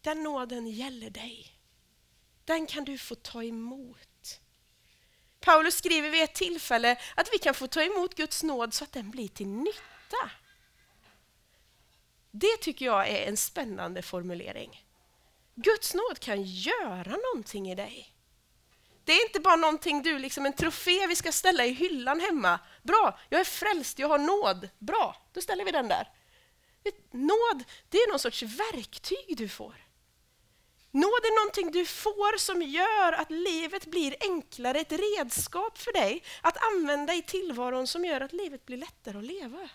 Den 0.00 0.22
nåden 0.22 0.66
gäller 0.66 1.10
dig. 1.10 1.58
Den 2.44 2.66
kan 2.66 2.84
du 2.84 2.98
få 2.98 3.14
ta 3.14 3.42
emot. 3.42 4.40
Paulus 5.40 5.74
skriver 5.74 6.10
vid 6.10 6.22
ett 6.22 6.34
tillfälle 6.34 7.00
att 7.14 7.28
vi 7.32 7.38
kan 7.38 7.54
få 7.54 7.66
ta 7.66 7.82
emot 7.82 8.14
Guds 8.14 8.42
nåd 8.42 8.74
så 8.74 8.84
att 8.84 8.92
den 8.92 9.10
blir 9.10 9.28
till 9.28 9.48
nytta. 9.48 10.30
Det 12.30 12.56
tycker 12.60 12.86
jag 12.86 13.08
är 13.08 13.28
en 13.28 13.36
spännande 13.36 14.02
formulering. 14.02 14.86
Guds 15.54 15.94
nåd 15.94 16.18
kan 16.18 16.42
göra 16.42 17.16
någonting 17.16 17.70
i 17.70 17.74
dig. 17.74 18.14
Det 19.04 19.12
är 19.12 19.26
inte 19.26 19.40
bara 19.40 19.56
någonting 19.56 20.02
du, 20.02 20.18
liksom 20.18 20.46
en 20.46 20.52
trofé 20.52 21.06
vi 21.06 21.16
ska 21.16 21.32
ställa 21.32 21.66
i 21.66 21.72
hyllan 21.72 22.20
hemma. 22.20 22.60
Bra, 22.82 23.18
jag 23.28 23.40
är 23.40 23.44
frälst, 23.44 23.98
jag 23.98 24.08
har 24.08 24.18
nåd. 24.18 24.68
Bra, 24.78 25.16
då 25.32 25.40
ställer 25.40 25.64
vi 25.64 25.70
den 25.70 25.88
där. 25.88 26.08
Nåd, 27.10 27.64
det 27.88 27.98
är 27.98 28.10
någon 28.10 28.18
sorts 28.18 28.42
verktyg 28.42 29.36
du 29.36 29.48
får. 29.48 29.74
Nåd 30.90 31.24
är 31.24 31.40
någonting 31.40 31.72
du 31.72 31.86
får 31.86 32.38
som 32.38 32.62
gör 32.62 33.12
att 33.12 33.30
livet 33.30 33.86
blir 33.86 34.16
enklare, 34.20 34.80
ett 34.80 34.92
redskap 34.92 35.78
för 35.78 35.92
dig 35.92 36.22
att 36.40 36.56
använda 36.72 37.14
i 37.14 37.22
tillvaron 37.22 37.86
som 37.86 38.04
gör 38.04 38.20
att 38.20 38.32
livet 38.32 38.66
blir 38.66 38.76
lättare 38.76 39.18
att 39.18 39.24
leva. 39.24 39.68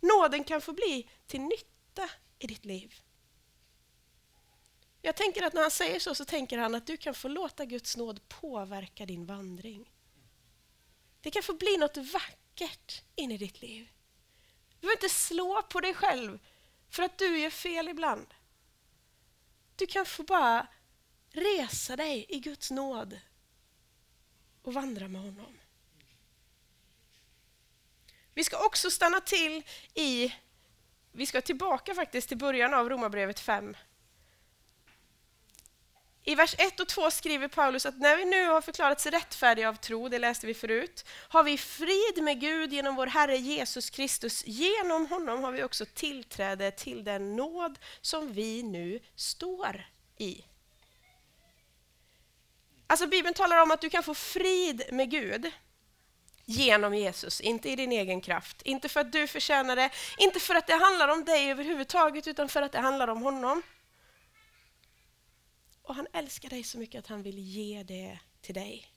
Nåden 0.00 0.44
kan 0.44 0.60
få 0.60 0.72
bli 0.72 1.10
till 1.26 1.40
nytta 1.40 2.10
i 2.38 2.46
ditt 2.46 2.64
liv. 2.64 2.94
Jag 5.02 5.16
tänker 5.16 5.42
att 5.42 5.52
när 5.52 5.62
han 5.62 5.70
säger 5.70 5.98
så, 5.98 6.14
så 6.14 6.24
tänker 6.24 6.58
han 6.58 6.74
att 6.74 6.86
du 6.86 6.96
kan 6.96 7.14
få 7.14 7.28
låta 7.28 7.64
Guds 7.64 7.96
nåd 7.96 8.28
påverka 8.28 9.06
din 9.06 9.26
vandring. 9.26 9.92
Det 11.20 11.30
kan 11.30 11.42
få 11.42 11.54
bli 11.54 11.76
något 11.76 11.96
vackert 11.96 13.02
in 13.14 13.32
i 13.32 13.38
ditt 13.38 13.62
liv. 13.62 13.88
Du 14.68 14.80
behöver 14.80 14.96
inte 14.96 15.14
slå 15.14 15.62
på 15.62 15.80
dig 15.80 15.94
själv 15.94 16.38
för 16.90 17.02
att 17.02 17.18
du 17.18 17.38
gör 17.38 17.50
fel 17.50 17.88
ibland. 17.88 18.34
Du 19.76 19.86
kan 19.86 20.06
få 20.06 20.22
bara 20.22 20.66
resa 21.30 21.96
dig 21.96 22.26
i 22.28 22.40
Guds 22.40 22.70
nåd 22.70 23.20
och 24.62 24.74
vandra 24.74 25.08
med 25.08 25.20
honom. 25.20 25.58
Vi 28.34 28.44
ska 28.44 28.66
också 28.66 28.90
stanna 28.90 29.20
till 29.20 29.62
i, 29.94 30.34
vi 31.12 31.26
ska 31.26 31.40
tillbaka 31.40 31.94
faktiskt 31.94 32.28
till 32.28 32.38
början 32.38 32.74
av 32.74 32.88
Romarbrevet 32.88 33.40
5 33.40 33.76
i 36.28 36.34
vers 36.34 36.54
1 36.58 36.80
och 36.80 36.88
2 36.88 37.10
skriver 37.10 37.48
Paulus 37.48 37.86
att 37.86 37.98
när 37.98 38.16
vi 38.16 38.24
nu 38.24 38.46
har 38.46 38.60
förklarats 38.60 39.06
rättfärdiga 39.06 39.68
av 39.68 39.74
tro, 39.74 40.08
det 40.08 40.18
läste 40.18 40.46
vi 40.46 40.54
förut, 40.54 41.04
har 41.28 41.42
vi 41.42 41.58
frid 41.58 42.22
med 42.22 42.40
Gud 42.40 42.72
genom 42.72 42.96
vår 42.96 43.06
Herre 43.06 43.36
Jesus 43.36 43.90
Kristus. 43.90 44.42
Genom 44.46 45.06
honom 45.06 45.44
har 45.44 45.52
vi 45.52 45.64
också 45.64 45.84
tillträde 45.94 46.70
till 46.70 47.04
den 47.04 47.36
nåd 47.36 47.78
som 48.00 48.32
vi 48.32 48.62
nu 48.62 49.00
står 49.16 49.86
i. 50.18 50.44
Alltså 52.86 53.06
Bibeln 53.06 53.34
talar 53.34 53.62
om 53.62 53.70
att 53.70 53.80
du 53.80 53.90
kan 53.90 54.02
få 54.02 54.14
frid 54.14 54.82
med 54.92 55.10
Gud 55.10 55.50
genom 56.44 56.94
Jesus, 56.94 57.40
inte 57.40 57.70
i 57.70 57.76
din 57.76 57.92
egen 57.92 58.20
kraft, 58.20 58.62
inte 58.62 58.88
för 58.88 59.00
att 59.00 59.12
du 59.12 59.26
förtjänar 59.26 59.76
det, 59.76 59.90
inte 60.18 60.40
för 60.40 60.54
att 60.54 60.66
det 60.66 60.74
handlar 60.74 61.08
om 61.08 61.24
dig 61.24 61.50
överhuvudtaget, 61.50 62.26
utan 62.26 62.48
för 62.48 62.62
att 62.62 62.72
det 62.72 62.80
handlar 62.80 63.08
om 63.08 63.22
honom. 63.22 63.62
Och 65.86 65.94
han 65.94 66.06
älskar 66.12 66.48
dig 66.48 66.64
så 66.64 66.78
mycket 66.78 66.98
att 66.98 67.06
han 67.06 67.22
vill 67.22 67.38
ge 67.38 67.82
det 67.82 68.18
till 68.40 68.54
dig. 68.54 68.92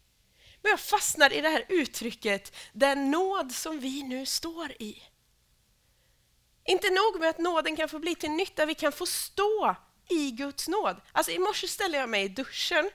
Men 0.61 0.69
jag 0.69 0.79
fastnar 0.79 1.33
i 1.33 1.41
det 1.41 1.49
här 1.49 1.65
uttrycket, 1.69 2.55
den 2.73 3.11
nåd 3.11 3.51
som 3.51 3.79
vi 3.79 4.03
nu 4.03 4.25
står 4.25 4.71
i. 4.71 5.03
Inte 6.65 6.89
nog 6.89 7.19
med 7.19 7.29
att 7.29 7.37
nåden 7.37 7.75
kan 7.75 7.89
få 7.89 7.99
bli 7.99 8.15
till 8.15 8.31
nytta, 8.31 8.65
vi 8.65 8.75
kan 8.75 8.91
få 8.91 9.05
stå 9.05 9.75
i 10.09 10.31
Guds 10.31 10.67
nåd. 10.67 11.01
Alltså 11.11 11.31
i 11.31 11.39
morse 11.39 11.67
ställde 11.67 11.97
jag 11.97 12.09
mig 12.09 12.23
i 12.23 12.27
duschen. 12.27 12.89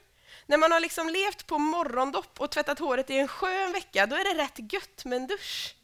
När 0.46 0.59
man 0.59 0.72
har 0.72 0.80
liksom 0.80 1.09
levt 1.09 1.46
på 1.46 1.59
morgondopp 1.59 2.40
och 2.40 2.50
tvättat 2.50 2.78
håret 2.78 3.11
i 3.11 3.16
en 3.18 3.28
sjö 3.28 3.64
en 3.64 3.72
vecka, 3.72 4.07
då 4.07 4.16
är 4.16 4.24
det 4.35 4.42
rätt 4.42 4.72
gött 4.72 5.04
med 5.04 5.16
en 5.16 5.26
dusch. 5.26 5.76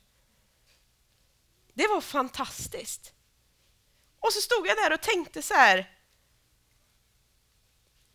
Det 1.74 1.86
var 1.86 2.00
fantastiskt. 2.00 3.12
Och 4.20 4.32
så 4.32 4.40
stod 4.40 4.66
jag 4.66 4.76
där 4.76 4.92
och 4.92 5.00
tänkte 5.00 5.42
så 5.42 5.54
här, 5.54 5.99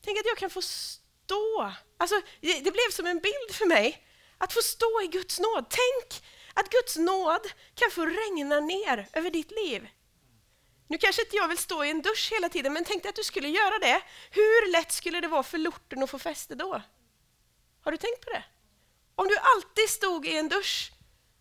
Tänk 0.05 0.19
att 0.19 0.25
jag 0.25 0.37
kan 0.37 0.49
få 0.49 0.61
stå. 0.61 1.73
Alltså, 1.97 2.21
det, 2.41 2.71
blev 2.71 2.91
som 2.91 3.05
en 3.05 3.19
bild 3.19 3.51
för 3.51 3.65
mig. 3.65 4.07
Att 4.37 4.53
få 4.53 4.61
stå 4.61 5.01
i 5.03 5.07
Guds 5.07 5.39
nåd. 5.39 5.65
Tänk 5.69 6.23
att 6.53 6.69
Guds 6.69 6.97
nåd 6.97 7.47
kan 7.75 7.91
få 7.91 8.05
regna 8.05 8.59
ner 8.59 9.07
över 9.13 9.29
ditt 9.29 9.51
liv. 9.51 9.87
Nu 10.87 10.97
kanske 10.97 11.21
inte 11.21 11.35
jag 11.35 11.47
vill 11.47 11.57
stå 11.57 11.83
i 11.83 11.89
en 11.89 12.01
dusch 12.01 12.31
hela 12.31 12.49
tiden, 12.49 12.73
men 12.73 12.85
tänk 12.85 13.03
dig 13.03 13.09
att 13.09 13.15
du 13.15 13.23
skulle 13.23 13.47
göra 13.47 13.79
det. 13.79 14.01
Hur 14.31 14.71
lätt 14.71 14.91
skulle 14.91 15.21
det 15.21 15.27
vara 15.27 15.43
för 15.43 15.57
lorten 15.57 16.03
att 16.03 16.09
få 16.09 16.19
fäste 16.19 16.55
då? 16.55 16.81
Har 17.81 17.91
du 17.91 17.97
tänkt 17.97 18.25
på 18.25 18.29
det? 18.29 18.43
Om 19.15 19.27
du 19.27 19.37
alltid 19.37 19.89
stod 19.89 20.27
i 20.27 20.37
en 20.37 20.49
dusch, 20.49 20.91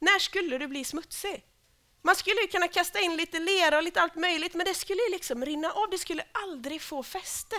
när 0.00 0.18
skulle 0.18 0.58
du 0.58 0.66
bli 0.66 0.84
smutsig? 0.84 1.44
Man 2.02 2.16
skulle 2.16 2.40
ju 2.40 2.46
kunna 2.46 2.68
kasta 2.68 3.00
in 3.00 3.16
lite 3.16 3.38
lera 3.38 3.76
och 3.76 3.82
lite 3.82 4.00
allt 4.00 4.14
möjligt, 4.14 4.54
men 4.54 4.66
det 4.66 4.74
skulle 4.74 5.02
ju 5.02 5.10
liksom 5.10 5.44
rinna 5.44 5.72
av, 5.72 5.90
det 5.90 5.98
skulle 5.98 6.24
aldrig 6.32 6.82
få 6.82 7.02
fäste. 7.02 7.56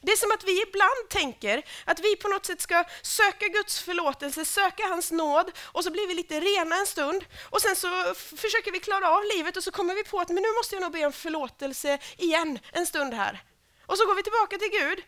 Det 0.00 0.12
är 0.12 0.16
som 0.16 0.32
att 0.32 0.44
vi 0.44 0.62
ibland 0.62 1.08
tänker 1.08 1.62
att 1.84 2.00
vi 2.00 2.16
på 2.16 2.28
något 2.28 2.46
sätt 2.46 2.60
ska 2.60 2.84
söka 3.02 3.48
Guds 3.48 3.80
förlåtelse, 3.80 4.44
söka 4.44 4.86
hans 4.86 5.10
nåd 5.10 5.50
och 5.64 5.84
så 5.84 5.90
blir 5.90 6.08
vi 6.08 6.14
lite 6.14 6.40
rena 6.40 6.76
en 6.76 6.86
stund 6.86 7.24
och 7.50 7.62
sen 7.62 7.76
så 7.76 8.14
försöker 8.14 8.72
vi 8.72 8.80
klara 8.80 9.10
av 9.10 9.22
livet 9.36 9.56
och 9.56 9.64
så 9.64 9.70
kommer 9.70 9.94
vi 9.94 10.04
på 10.04 10.20
att 10.20 10.28
men 10.28 10.42
nu 10.42 10.52
måste 10.58 10.74
jag 10.74 10.82
nog 10.82 10.92
be 10.92 11.06
om 11.06 11.12
förlåtelse 11.12 11.98
igen 12.16 12.58
en 12.72 12.86
stund 12.86 13.14
här. 13.14 13.42
Och 13.86 13.98
så 13.98 14.06
går 14.06 14.14
vi 14.14 14.22
tillbaka 14.22 14.58
till 14.58 14.70
Gud 14.70 15.04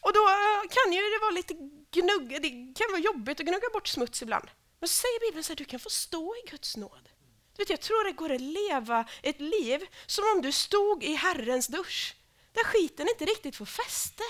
och 0.00 0.12
då 0.12 0.28
eh, 0.28 0.62
kan 0.70 0.92
ju 0.92 1.00
det 1.00 1.18
vara 1.20 1.30
lite 1.30 1.54
gnugg, 1.90 2.42
det 2.42 2.50
kan 2.50 2.90
vara 2.90 3.00
jobbigt 3.00 3.40
att 3.40 3.46
gnugga 3.46 3.68
bort 3.72 3.88
smuts 3.88 4.22
ibland. 4.22 4.48
Men 4.80 4.88
så 4.88 4.94
säger 4.94 5.20
Bibeln 5.20 5.44
att 5.50 5.58
du 5.58 5.64
kan 5.64 5.80
få 5.80 5.90
stå 5.90 6.36
i 6.36 6.50
Guds 6.50 6.76
nåd. 6.76 7.08
Du 7.56 7.62
vet, 7.62 7.70
jag 7.70 7.80
tror 7.80 8.04
det 8.04 8.12
går 8.12 8.32
att 8.32 8.40
leva 8.40 9.04
ett 9.22 9.40
liv 9.40 9.86
som 10.06 10.24
om 10.34 10.42
du 10.42 10.52
stod 10.52 11.04
i 11.04 11.14
Herrens 11.14 11.66
dusch 11.66 12.16
där 12.52 12.64
skiten 12.64 13.08
inte 13.08 13.24
riktigt 13.24 13.56
får 13.56 13.66
fäste. 13.66 14.22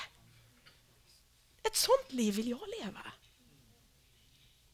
Ett 1.62 1.76
sånt 1.76 2.12
liv 2.12 2.35
vill 2.35 2.48
jag 2.48 2.68
leva. 2.80 3.12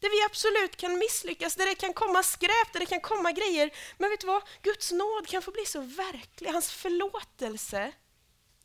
Där 0.01 0.11
vi 0.11 0.25
absolut 0.25 0.77
kan 0.77 0.99
misslyckas, 0.99 1.57
där 1.57 1.67
det 1.67 1.75
kan 1.75 1.95
komma 1.95 2.23
skräp, 2.23 2.73
där 2.73 2.81
det 2.81 2.87
kan 2.87 3.01
komma 3.01 3.33
grejer. 3.33 3.71
Men 3.99 4.11
vet 4.11 4.21
du 4.21 4.27
vad? 4.27 4.43
Guds 4.63 4.93
nåd 4.93 5.29
kan 5.29 5.43
få 5.43 5.51
bli 5.51 5.67
så 5.67 5.81
verklig, 5.81 6.51
hans 6.51 6.71
förlåtelse 6.71 7.93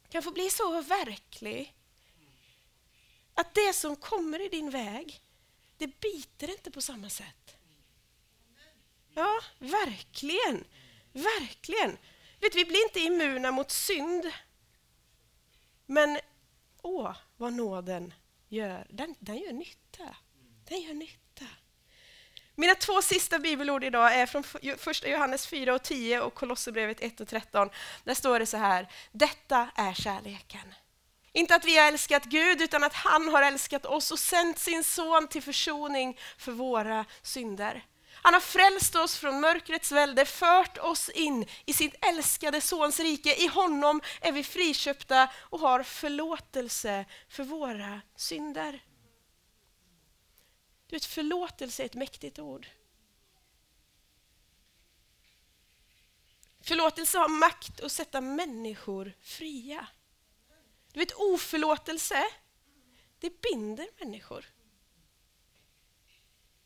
kan 0.09 0.23
få 0.23 0.31
bli 0.31 0.49
så 0.49 0.81
verklig 0.81 1.75
att 3.33 3.53
det 3.53 3.73
som 3.73 3.95
kommer 3.95 4.41
i 4.41 4.49
din 4.49 4.69
väg, 4.69 5.21
det 5.77 5.99
biter 5.99 6.49
inte 6.49 6.71
på 6.71 6.81
samma 6.81 7.09
sätt. 7.09 7.55
Ja, 9.13 9.41
verkligen. 9.59 10.63
Verkligen. 11.13 11.97
Vet, 12.39 12.55
vi 12.55 12.65
blir 12.65 12.83
inte 12.83 12.99
immuna 12.99 13.51
mot 13.51 13.71
synd 13.71 14.31
men 15.91 16.19
åh, 16.81 17.15
vad 17.37 17.53
nåden 17.53 18.13
gör. 18.49 18.87
Den, 18.89 19.15
den 19.19 19.37
gör 19.37 19.53
nytta. 19.53 20.15
Den 20.67 20.81
gör 20.81 20.93
nytta. 20.93 21.45
Mina 22.55 22.75
två 22.75 23.01
sista 23.01 23.39
bibelord 23.39 23.83
idag 23.83 24.15
är 24.15 24.25
från 24.25 24.43
första 24.77 25.07
Johannes 25.07 25.47
4 25.47 25.73
och 25.73 25.83
10 25.83 26.21
och 26.21 26.33
Kolosserbrevet 26.33 27.01
1 27.01 27.21
och 27.21 27.27
13. 27.27 27.69
Där 28.03 28.13
står 28.13 28.39
det 28.39 28.45
så 28.45 28.57
här, 28.57 28.87
detta 29.11 29.69
är 29.75 29.93
kärleken. 29.93 30.73
Inte 31.31 31.55
att 31.55 31.65
vi 31.65 31.77
har 31.77 31.87
älskat 31.87 32.23
Gud, 32.23 32.61
utan 32.61 32.83
att 32.83 32.93
han 32.93 33.29
har 33.29 33.41
älskat 33.41 33.85
oss 33.85 34.11
och 34.11 34.19
sänt 34.19 34.59
sin 34.59 34.83
son 34.83 35.27
till 35.27 35.43
försoning 35.43 36.17
för 36.37 36.51
våra 36.51 37.05
synder. 37.21 37.85
Han 38.23 38.33
har 38.33 38.41
frälst 38.41 38.95
oss 38.95 39.17
från 39.17 39.39
mörkrets 39.39 39.91
välde, 39.91 40.25
fört 40.25 40.77
oss 40.77 41.09
in 41.09 41.45
i 41.65 41.73
sitt 41.73 42.05
älskade 42.05 42.61
Sons 42.61 42.99
rike. 42.99 43.35
I 43.35 43.47
honom 43.47 44.01
är 44.21 44.31
vi 44.31 44.43
friköpta 44.43 45.31
och 45.35 45.59
har 45.59 45.83
förlåtelse 45.83 47.05
för 47.29 47.43
våra 47.43 48.01
synder. 48.15 48.83
Du 50.87 50.95
vet, 50.95 51.05
förlåtelse 51.05 51.83
är 51.83 51.85
ett 51.85 51.93
mäktigt 51.93 52.39
ord. 52.39 52.67
Förlåtelse 56.61 57.17
har 57.17 57.29
makt 57.29 57.81
att 57.81 57.91
sätta 57.91 58.21
människor 58.21 59.13
fria. 59.21 59.87
Du 60.93 60.99
vet, 60.99 61.11
oförlåtelse, 61.11 62.23
det 63.19 63.41
binder 63.41 63.87
människor. 63.99 64.45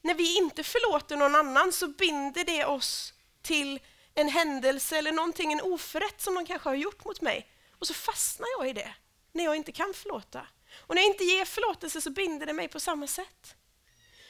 När 0.05 0.13
vi 0.13 0.37
inte 0.37 0.63
förlåter 0.63 1.17
någon 1.17 1.35
annan 1.35 1.71
så 1.71 1.87
binder 1.87 2.43
det 2.43 2.65
oss 2.65 3.13
till 3.41 3.79
en 4.13 4.29
händelse 4.29 4.97
eller 4.97 5.11
någonting, 5.11 5.53
en 5.53 5.61
oförrätt 5.61 6.21
som 6.21 6.35
de 6.35 6.45
kanske 6.45 6.69
har 6.69 6.75
gjort 6.75 7.05
mot 7.05 7.21
mig. 7.21 7.49
Och 7.79 7.87
så 7.87 7.93
fastnar 7.93 8.47
jag 8.57 8.69
i 8.69 8.73
det 8.73 8.93
när 9.31 9.43
jag 9.43 9.55
inte 9.55 9.71
kan 9.71 9.93
förlåta. 9.93 10.47
Och 10.77 10.95
när 10.95 11.01
jag 11.01 11.11
inte 11.11 11.23
ger 11.23 11.45
förlåtelse 11.45 12.01
så 12.01 12.09
binder 12.09 12.45
det 12.45 12.53
mig 12.53 12.67
på 12.67 12.79
samma 12.79 13.07
sätt. 13.07 13.55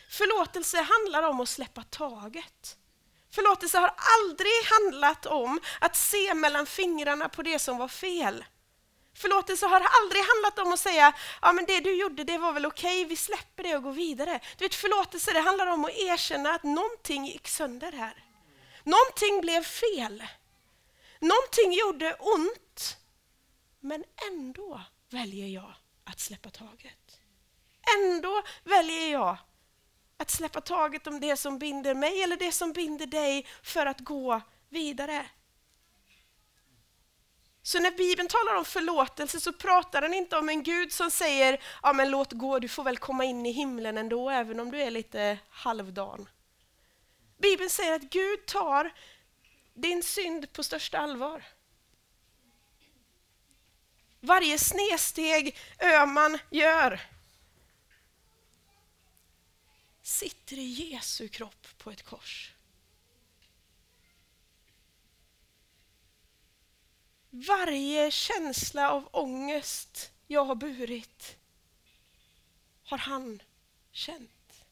Förlåtelse 0.09 0.77
handlar 0.77 1.23
om 1.29 1.39
att 1.39 1.49
släppa 1.49 1.83
taget. 1.83 2.77
Förlåtelse 3.31 3.77
har 3.77 3.93
aldrig 3.97 4.53
handlat 4.65 5.25
om 5.25 5.59
att 5.79 5.95
se 5.95 6.33
mellan 6.33 6.65
fingrarna 6.65 7.29
på 7.29 7.41
det 7.41 7.59
som 7.59 7.77
var 7.77 7.87
fel. 7.87 8.45
Förlåtelse 9.15 9.65
har 9.65 9.87
aldrig 10.01 10.23
handlat 10.23 10.59
om 10.59 10.73
att 10.73 10.79
säga 10.79 11.13
ja 11.41 11.51
men 11.51 11.65
det 11.65 11.79
du 11.79 11.99
gjorde 11.99 12.23
det 12.23 12.37
var 12.37 12.53
väl 12.53 12.65
okej, 12.65 13.01
okay, 13.01 13.09
vi 13.09 13.15
släpper 13.15 13.63
det 13.63 13.75
och 13.75 13.83
går 13.83 13.91
vidare. 13.91 14.39
Du 14.57 14.65
vet, 14.65 14.75
förlåtelse 14.75 15.33
det 15.33 15.39
handlar 15.39 15.67
om 15.67 15.85
att 15.85 15.91
erkänna 15.91 16.49
att 16.49 16.63
någonting 16.63 17.25
gick 17.25 17.47
sönder 17.47 17.91
här. 17.91 18.23
Någonting 18.83 19.41
blev 19.41 19.63
fel. 19.63 20.23
Någonting 21.19 21.71
gjorde 21.71 22.13
ont. 22.13 22.97
Men 23.79 24.03
ändå 24.31 24.81
väljer 25.09 25.47
jag 25.47 25.73
att 26.03 26.19
släppa 26.19 26.49
taget. 26.49 27.19
Ändå 27.97 28.43
väljer 28.63 29.11
jag 29.11 29.37
att 30.17 30.31
släppa 30.31 30.61
taget 30.61 31.07
om 31.07 31.19
det 31.19 31.37
som 31.37 31.59
binder 31.59 31.93
mig 31.93 32.23
eller 32.23 32.37
det 32.37 32.51
som 32.51 32.73
binder 32.73 33.05
dig 33.05 33.47
för 33.63 33.85
att 33.85 33.99
gå 33.99 34.41
vidare. 34.69 35.25
Så 37.65 37.79
när 37.79 37.91
Bibeln 37.91 38.27
talar 38.27 38.55
om 38.55 38.65
förlåtelse 38.65 39.39
så 39.39 39.53
pratar 39.53 40.01
den 40.01 40.13
inte 40.13 40.37
om 40.37 40.49
en 40.49 40.63
Gud 40.63 40.91
som 40.91 41.11
säger 41.11 41.63
ja 41.83 41.93
men 41.93 42.11
låt 42.11 42.31
gå, 42.31 42.59
du 42.59 42.67
får 42.67 42.83
väl 42.83 42.97
komma 42.97 43.23
in 43.23 43.45
i 43.45 43.51
himlen 43.51 43.97
ändå 43.97 44.29
även 44.29 44.59
om 44.59 44.71
du 44.71 44.81
är 44.81 44.91
lite 44.91 45.37
halvdan. 45.49 46.29
Bibeln 47.37 47.69
säger 47.69 47.93
att 47.93 48.01
Gud 48.01 48.45
tar 48.45 48.93
din 49.73 50.03
synd 50.03 50.53
på 50.53 50.63
största 50.63 50.97
allvar. 50.99 51.43
Varje 54.19 54.57
snedsteg 54.57 55.57
Öman 55.79 56.39
gör 56.49 57.01
sitter 60.01 60.57
i 60.57 60.65
Jesu 60.65 61.27
kropp 61.27 61.67
på 61.77 61.91
ett 61.91 62.03
kors. 62.03 62.54
Varje 67.35 68.11
känsla 68.11 68.91
av 68.91 69.09
ångest 69.11 70.11
jag 70.27 70.45
har 70.45 70.55
burit 70.55 71.37
har 72.83 72.97
han 72.97 73.41
känt. 73.91 74.65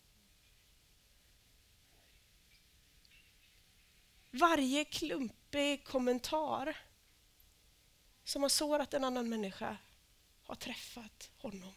Varje 4.31 4.85
klumpig 4.85 5.85
kommentar 5.85 6.77
som 8.23 8.41
har 8.41 8.49
sårat 8.49 8.93
en 8.93 9.03
annan 9.03 9.29
människa 9.29 9.77
har 10.43 10.55
träffat 10.55 11.31
honom. 11.37 11.73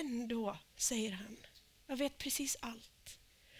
Ändå 0.00 0.58
säger 0.76 1.12
han, 1.12 1.36
jag 1.86 1.96
vet 1.96 2.18
precis 2.18 2.56
allt. 2.60 3.18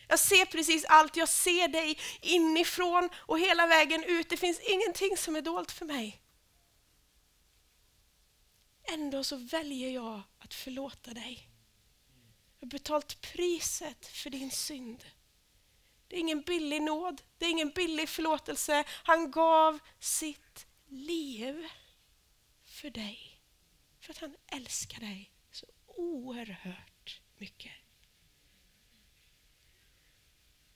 Jag 0.08 0.18
ser 0.18 0.44
precis 0.44 0.84
allt, 0.84 1.16
jag 1.16 1.28
ser 1.28 1.68
dig 1.68 1.98
inifrån 2.20 3.08
och 3.16 3.38
hela 3.38 3.66
vägen 3.66 4.04
ut. 4.04 4.28
Det 4.28 4.36
finns 4.36 4.60
ingenting 4.60 5.16
som 5.16 5.36
är 5.36 5.40
dolt 5.42 5.72
för 5.72 5.84
mig. 5.84 6.22
Ändå 8.82 9.24
så 9.24 9.36
väljer 9.36 9.90
jag 9.90 10.22
att 10.38 10.54
förlåta 10.54 11.14
dig. 11.14 11.48
Jag 12.58 12.66
har 12.66 12.70
betalt 12.70 13.20
priset 13.20 14.06
för 14.06 14.30
din 14.30 14.50
synd. 14.50 15.04
Det 16.08 16.16
är 16.16 16.20
ingen 16.20 16.42
billig 16.42 16.82
nåd, 16.82 17.22
det 17.38 17.46
är 17.46 17.50
ingen 17.50 17.70
billig 17.70 18.08
förlåtelse. 18.08 18.84
Han 18.88 19.30
gav 19.30 19.78
sitt 19.98 20.66
liv 20.86 21.68
för 22.64 22.90
dig. 22.90 23.40
För 24.00 24.12
att 24.12 24.18
han 24.18 24.36
älskar 24.46 25.00
dig 25.00 25.32
så 25.50 25.66
oerhört 25.86 27.20
mycket. 27.36 27.72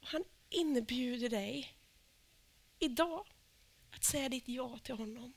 Han 0.00 0.24
inbjuder 0.52 1.28
dig 1.28 1.74
idag 2.78 3.26
att 3.90 4.04
säga 4.04 4.28
ditt 4.28 4.48
ja 4.48 4.78
till 4.78 4.94
honom. 4.94 5.32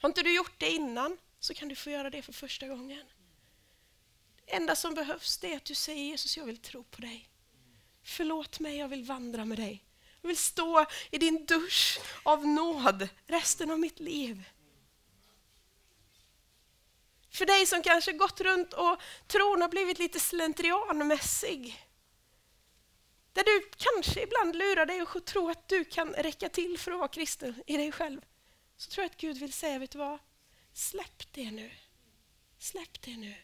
Har 0.00 0.08
inte 0.08 0.22
du 0.22 0.34
gjort 0.34 0.60
det 0.60 0.70
innan 0.70 1.18
så 1.40 1.54
kan 1.54 1.68
du 1.68 1.74
få 1.74 1.90
göra 1.90 2.10
det 2.10 2.22
för 2.22 2.32
första 2.32 2.68
gången. 2.68 3.06
Det 4.44 4.54
enda 4.54 4.76
som 4.76 4.94
behövs 4.94 5.44
är 5.44 5.56
att 5.56 5.64
du 5.64 5.74
säger 5.74 6.04
Jesus, 6.04 6.36
jag 6.36 6.44
vill 6.44 6.58
tro 6.58 6.84
på 6.84 7.00
dig. 7.00 7.28
Förlåt 8.02 8.60
mig, 8.60 8.76
jag 8.76 8.88
vill 8.88 9.04
vandra 9.04 9.44
med 9.44 9.58
dig. 9.58 9.84
Jag 10.20 10.28
vill 10.28 10.36
stå 10.36 10.86
i 11.10 11.18
din 11.18 11.46
dusch 11.46 12.00
av 12.22 12.46
nåd 12.46 13.08
resten 13.26 13.70
av 13.70 13.78
mitt 13.78 14.00
liv. 14.00 14.44
För 17.30 17.46
dig 17.46 17.66
som 17.66 17.82
kanske 17.82 18.12
gått 18.12 18.40
runt 18.40 18.72
och 18.72 19.00
tron 19.26 19.62
har 19.62 19.68
blivit 19.68 19.98
lite 19.98 20.20
slentrianmässig. 20.20 21.89
Där 23.32 23.44
du 23.44 23.70
kanske 23.76 24.22
ibland 24.22 24.56
lurar 24.56 24.86
dig 24.86 25.02
och 25.02 25.24
tror 25.24 25.50
att 25.50 25.68
du 25.68 25.84
kan 25.84 26.12
räcka 26.12 26.48
till 26.48 26.78
för 26.78 26.92
att 26.92 26.98
vara 26.98 27.08
kristen 27.08 27.62
i 27.66 27.76
dig 27.76 27.92
själv. 27.92 28.20
Så 28.76 28.90
tror 28.90 29.02
jag 29.02 29.10
att 29.10 29.16
Gud 29.16 29.38
vill 29.38 29.52
säga, 29.52 29.78
vet 29.78 29.90
du 29.90 29.98
vad? 29.98 30.18
Släpp 30.72 31.32
det 31.32 31.50
nu. 31.50 31.70
Släpp 32.58 33.02
det 33.02 33.16
nu. 33.16 33.34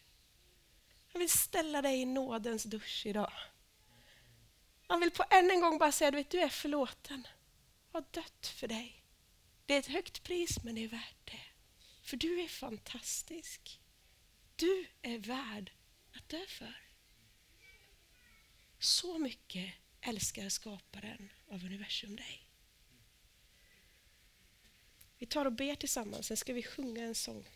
Han 1.12 1.20
vill 1.20 1.30
ställa 1.30 1.82
dig 1.82 2.00
i 2.00 2.04
nådens 2.04 2.64
dusch 2.64 3.06
idag. 3.06 3.32
Han 4.86 5.00
vill 5.00 5.10
på 5.10 5.24
än 5.30 5.50
en 5.50 5.60
gång 5.60 5.78
bara 5.78 5.92
säga, 5.92 6.10
du 6.10 6.16
vet, 6.16 6.30
du 6.30 6.40
är 6.40 6.48
förlåten. 6.48 7.26
Jag 7.92 8.00
har 8.00 8.06
dött 8.10 8.46
för 8.46 8.68
dig. 8.68 9.02
Det 9.66 9.74
är 9.74 9.78
ett 9.78 9.86
högt 9.86 10.22
pris, 10.22 10.62
men 10.62 10.74
det 10.74 10.84
är 10.84 10.88
värt 10.88 11.16
det. 11.24 11.40
För 12.02 12.16
du 12.16 12.40
är 12.40 12.48
fantastisk. 12.48 13.80
Du 14.56 14.86
är 15.02 15.18
värd 15.18 15.72
att 16.16 16.28
dö 16.28 16.46
för. 16.48 16.85
Så 18.86 19.18
mycket 19.18 19.72
älskar 20.00 20.48
skaparen 20.48 21.28
av 21.50 21.64
universum 21.64 22.16
dig. 22.16 22.42
Vi 25.18 25.26
tar 25.26 25.44
och 25.44 25.52
ber 25.52 25.74
tillsammans, 25.74 26.26
sen 26.26 26.36
ska 26.36 26.52
vi 26.52 26.62
sjunga 26.62 27.04
en 27.04 27.14
sång. 27.14 27.48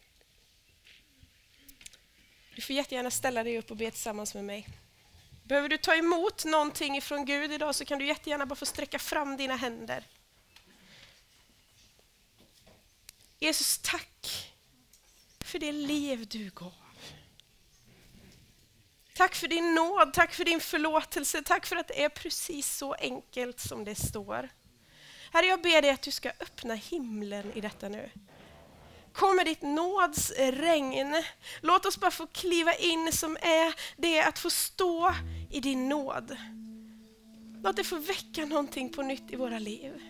Du 2.55 2.63
får 2.63 2.77
jättegärna 2.77 3.11
ställa 3.11 3.45
dig 3.45 3.59
upp 3.59 3.71
och 3.71 3.77
be 3.77 3.91
tillsammans 3.91 4.35
med 4.35 4.45
mig. 4.45 4.69
Behöver 5.45 5.69
du 5.69 5.79
ta 5.79 5.95
emot 5.95 6.45
någonting 6.45 6.97
ifrån 6.97 7.25
Gud 7.25 7.53
idag 7.53 7.75
så 7.75 7.85
kan 7.85 7.99
du 7.99 8.07
jättegärna 8.07 8.47
bara 8.47 8.55
få 8.57 8.67
sträcka 8.67 8.99
fram 8.99 9.37
dina 9.37 9.57
händer. 9.57 10.07
Jesus, 13.39 13.79
tack 13.79 14.53
för 15.41 15.59
det 15.59 15.73
liv 15.73 16.27
du 16.29 16.51
gav. 16.51 16.80
Tack 19.21 19.35
för 19.35 19.49
din 19.49 19.75
nåd, 19.75 20.13
tack 20.13 20.35
för 20.35 20.45
din 20.45 20.61
förlåtelse, 20.61 21.43
tack 21.43 21.67
för 21.67 21.77
att 21.77 21.89
det 21.89 22.05
är 22.05 22.09
precis 22.09 22.77
så 22.77 22.95
enkelt 22.95 23.61
som 23.61 23.85
det 23.85 23.95
står. 23.95 24.49
Herre, 25.33 25.47
jag 25.47 25.63
ber 25.63 25.83
dig 25.83 25.91
att 25.91 26.03
du 26.03 26.11
ska 26.11 26.29
öppna 26.29 26.75
himlen 26.75 27.53
i 27.53 27.61
detta 27.61 27.89
nu. 27.89 28.11
Kom 29.13 29.37
med 29.37 29.47
ditt 29.47 29.63
nåds 29.63 30.31
regn. 30.39 31.23
Låt 31.61 31.87
oss 31.87 32.01
bara 32.01 32.11
få 32.11 32.27
kliva 32.27 32.75
in 32.75 33.13
som 33.13 33.37
är 33.37 33.75
det 33.97 34.23
att 34.23 34.39
få 34.39 34.51
stå 34.51 35.15
i 35.51 35.61
din 35.61 35.89
nåd. 35.89 36.37
Låt 37.63 37.77
det 37.77 37.85
få 37.85 37.97
väcka 37.97 38.47
någonting 38.47 38.93
på 38.93 39.03
nytt 39.03 39.31
i 39.31 39.37
våra 39.37 39.59
liv. 39.59 40.03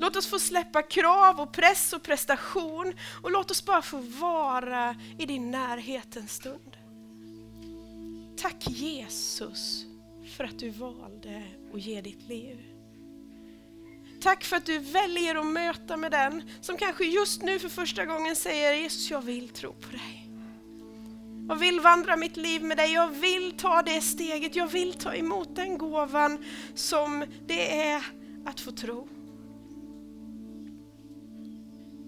Låt 0.00 0.16
oss 0.16 0.26
få 0.26 0.38
släppa 0.38 0.82
krav 0.82 1.40
och 1.40 1.52
press 1.52 1.92
och 1.92 2.02
prestation 2.02 2.94
och 3.22 3.30
låt 3.30 3.50
oss 3.50 3.64
bara 3.64 3.82
få 3.82 3.96
vara 3.98 4.96
i 5.18 5.26
din 5.26 5.50
närhet 5.50 6.16
en 6.16 6.28
stund. 6.28 6.77
Tack 8.40 8.68
Jesus 8.68 9.86
för 10.36 10.44
att 10.44 10.58
du 10.58 10.70
valde 10.70 11.42
att 11.74 11.80
ge 11.80 12.00
ditt 12.00 12.28
liv. 12.28 12.58
Tack 14.20 14.44
för 14.44 14.56
att 14.56 14.66
du 14.66 14.78
väljer 14.78 15.34
att 15.34 15.46
möta 15.46 15.96
med 15.96 16.10
den 16.10 16.42
som 16.60 16.76
kanske 16.76 17.04
just 17.04 17.42
nu 17.42 17.58
för 17.58 17.68
första 17.68 18.04
gången 18.04 18.36
säger 18.36 18.74
Jesus, 18.74 19.10
jag 19.10 19.22
vill 19.22 19.48
tro 19.48 19.72
på 19.72 19.90
dig. 19.90 20.30
Jag 21.48 21.56
vill 21.56 21.80
vandra 21.80 22.16
mitt 22.16 22.36
liv 22.36 22.64
med 22.64 22.76
dig, 22.76 22.92
jag 22.92 23.08
vill 23.08 23.52
ta 23.52 23.82
det 23.82 24.00
steget, 24.00 24.56
jag 24.56 24.66
vill 24.66 24.92
ta 24.92 25.14
emot 25.14 25.56
den 25.56 25.78
gåvan 25.78 26.44
som 26.74 27.24
det 27.46 27.80
är 27.80 28.02
att 28.44 28.60
få 28.60 28.72
tro. 28.72 29.08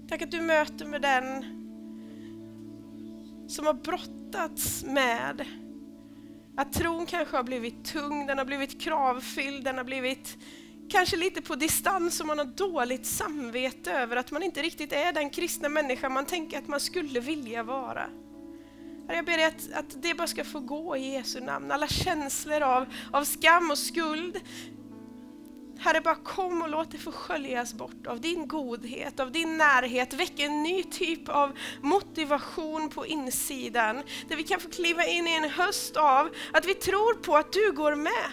Tack 0.08 0.22
att 0.22 0.30
du 0.30 0.40
möter 0.40 0.86
med 0.86 1.02
den 1.02 1.44
som 3.48 3.66
har 3.66 3.74
brottats 3.74 4.84
med 4.84 5.46
att 6.56 6.72
tron 6.72 7.06
kanske 7.06 7.36
har 7.36 7.44
blivit 7.44 7.84
tung, 7.84 8.26
den 8.26 8.38
har 8.38 8.44
blivit 8.44 8.80
kravfylld, 8.80 9.64
den 9.64 9.76
har 9.76 9.84
blivit 9.84 10.38
kanske 10.90 11.16
lite 11.16 11.42
på 11.42 11.54
distans 11.54 12.20
och 12.20 12.26
man 12.26 12.38
har 12.38 12.44
dåligt 12.44 13.06
samvete 13.06 13.92
över 13.92 14.16
att 14.16 14.30
man 14.30 14.42
inte 14.42 14.62
riktigt 14.62 14.92
är 14.92 15.12
den 15.12 15.30
kristna 15.30 15.68
människa 15.68 16.08
man 16.08 16.26
tänker 16.26 16.58
att 16.58 16.68
man 16.68 16.80
skulle 16.80 17.20
vilja 17.20 17.62
vara. 17.62 18.06
Jag 19.08 19.24
ber 19.24 19.36
dig 19.36 19.46
att, 19.46 19.72
att 19.74 20.02
det 20.02 20.14
bara 20.14 20.26
ska 20.26 20.44
få 20.44 20.60
gå 20.60 20.96
i 20.96 21.12
Jesu 21.12 21.40
namn. 21.40 21.72
Alla 21.72 21.86
känslor 21.86 22.60
av, 22.60 22.86
av 23.12 23.24
skam 23.24 23.70
och 23.70 23.78
skuld, 23.78 24.40
Herre, 25.82 26.00
bara 26.00 26.14
kom 26.14 26.62
och 26.62 26.68
låt 26.68 26.90
det 26.90 26.98
få 26.98 27.12
sköljas 27.12 27.74
bort 27.74 28.06
av 28.06 28.20
din 28.20 28.48
godhet, 28.48 29.20
av 29.20 29.32
din 29.32 29.56
närhet. 29.56 30.12
Väck 30.12 30.40
en 30.40 30.62
ny 30.62 30.82
typ 30.82 31.28
av 31.28 31.58
motivation 31.82 32.88
på 32.90 33.06
insidan, 33.06 34.02
där 34.28 34.36
vi 34.36 34.42
kan 34.42 34.60
få 34.60 34.68
kliva 34.68 35.04
in 35.04 35.26
i 35.26 35.34
en 35.34 35.50
höst 35.50 35.96
av 35.96 36.30
att 36.52 36.66
vi 36.66 36.74
tror 36.74 37.14
på 37.14 37.36
att 37.36 37.52
du 37.52 37.72
går 37.72 37.94
med. 37.94 38.30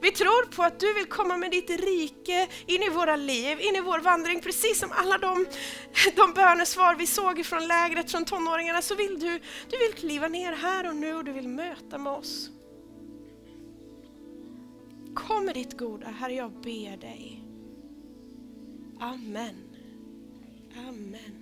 Vi 0.00 0.10
tror 0.10 0.46
på 0.46 0.62
att 0.62 0.80
du 0.80 0.94
vill 0.94 1.06
komma 1.06 1.36
med 1.36 1.50
ditt 1.50 1.70
rike 1.70 2.48
in 2.66 2.82
i 2.82 2.88
våra 2.88 3.16
liv, 3.16 3.60
in 3.60 3.76
i 3.76 3.80
vår 3.80 3.98
vandring. 3.98 4.40
Precis 4.40 4.78
som 4.78 4.92
alla 4.92 5.18
de, 5.18 5.46
de 6.16 6.32
bönesvar 6.32 6.94
vi 6.94 7.06
såg 7.06 7.46
från 7.46 7.68
lägret, 7.68 8.10
från 8.10 8.24
tonåringarna, 8.24 8.82
så 8.82 8.94
vill 8.94 9.20
du, 9.20 9.40
du 9.70 9.78
vill 9.78 9.92
kliva 9.92 10.28
ner 10.28 10.52
här 10.52 10.88
och 10.88 10.96
nu 10.96 11.14
och 11.14 11.24
du 11.24 11.32
vill 11.32 11.48
möta 11.48 11.98
med 11.98 12.12
oss. 12.12 12.50
Kom 15.14 15.44
med 15.44 15.54
ditt 15.54 15.78
goda, 15.78 16.06
Herre 16.06 16.34
jag 16.34 16.52
ber 16.52 16.96
dig. 16.96 17.44
Amen. 19.00 19.56
Amen. 20.88 21.33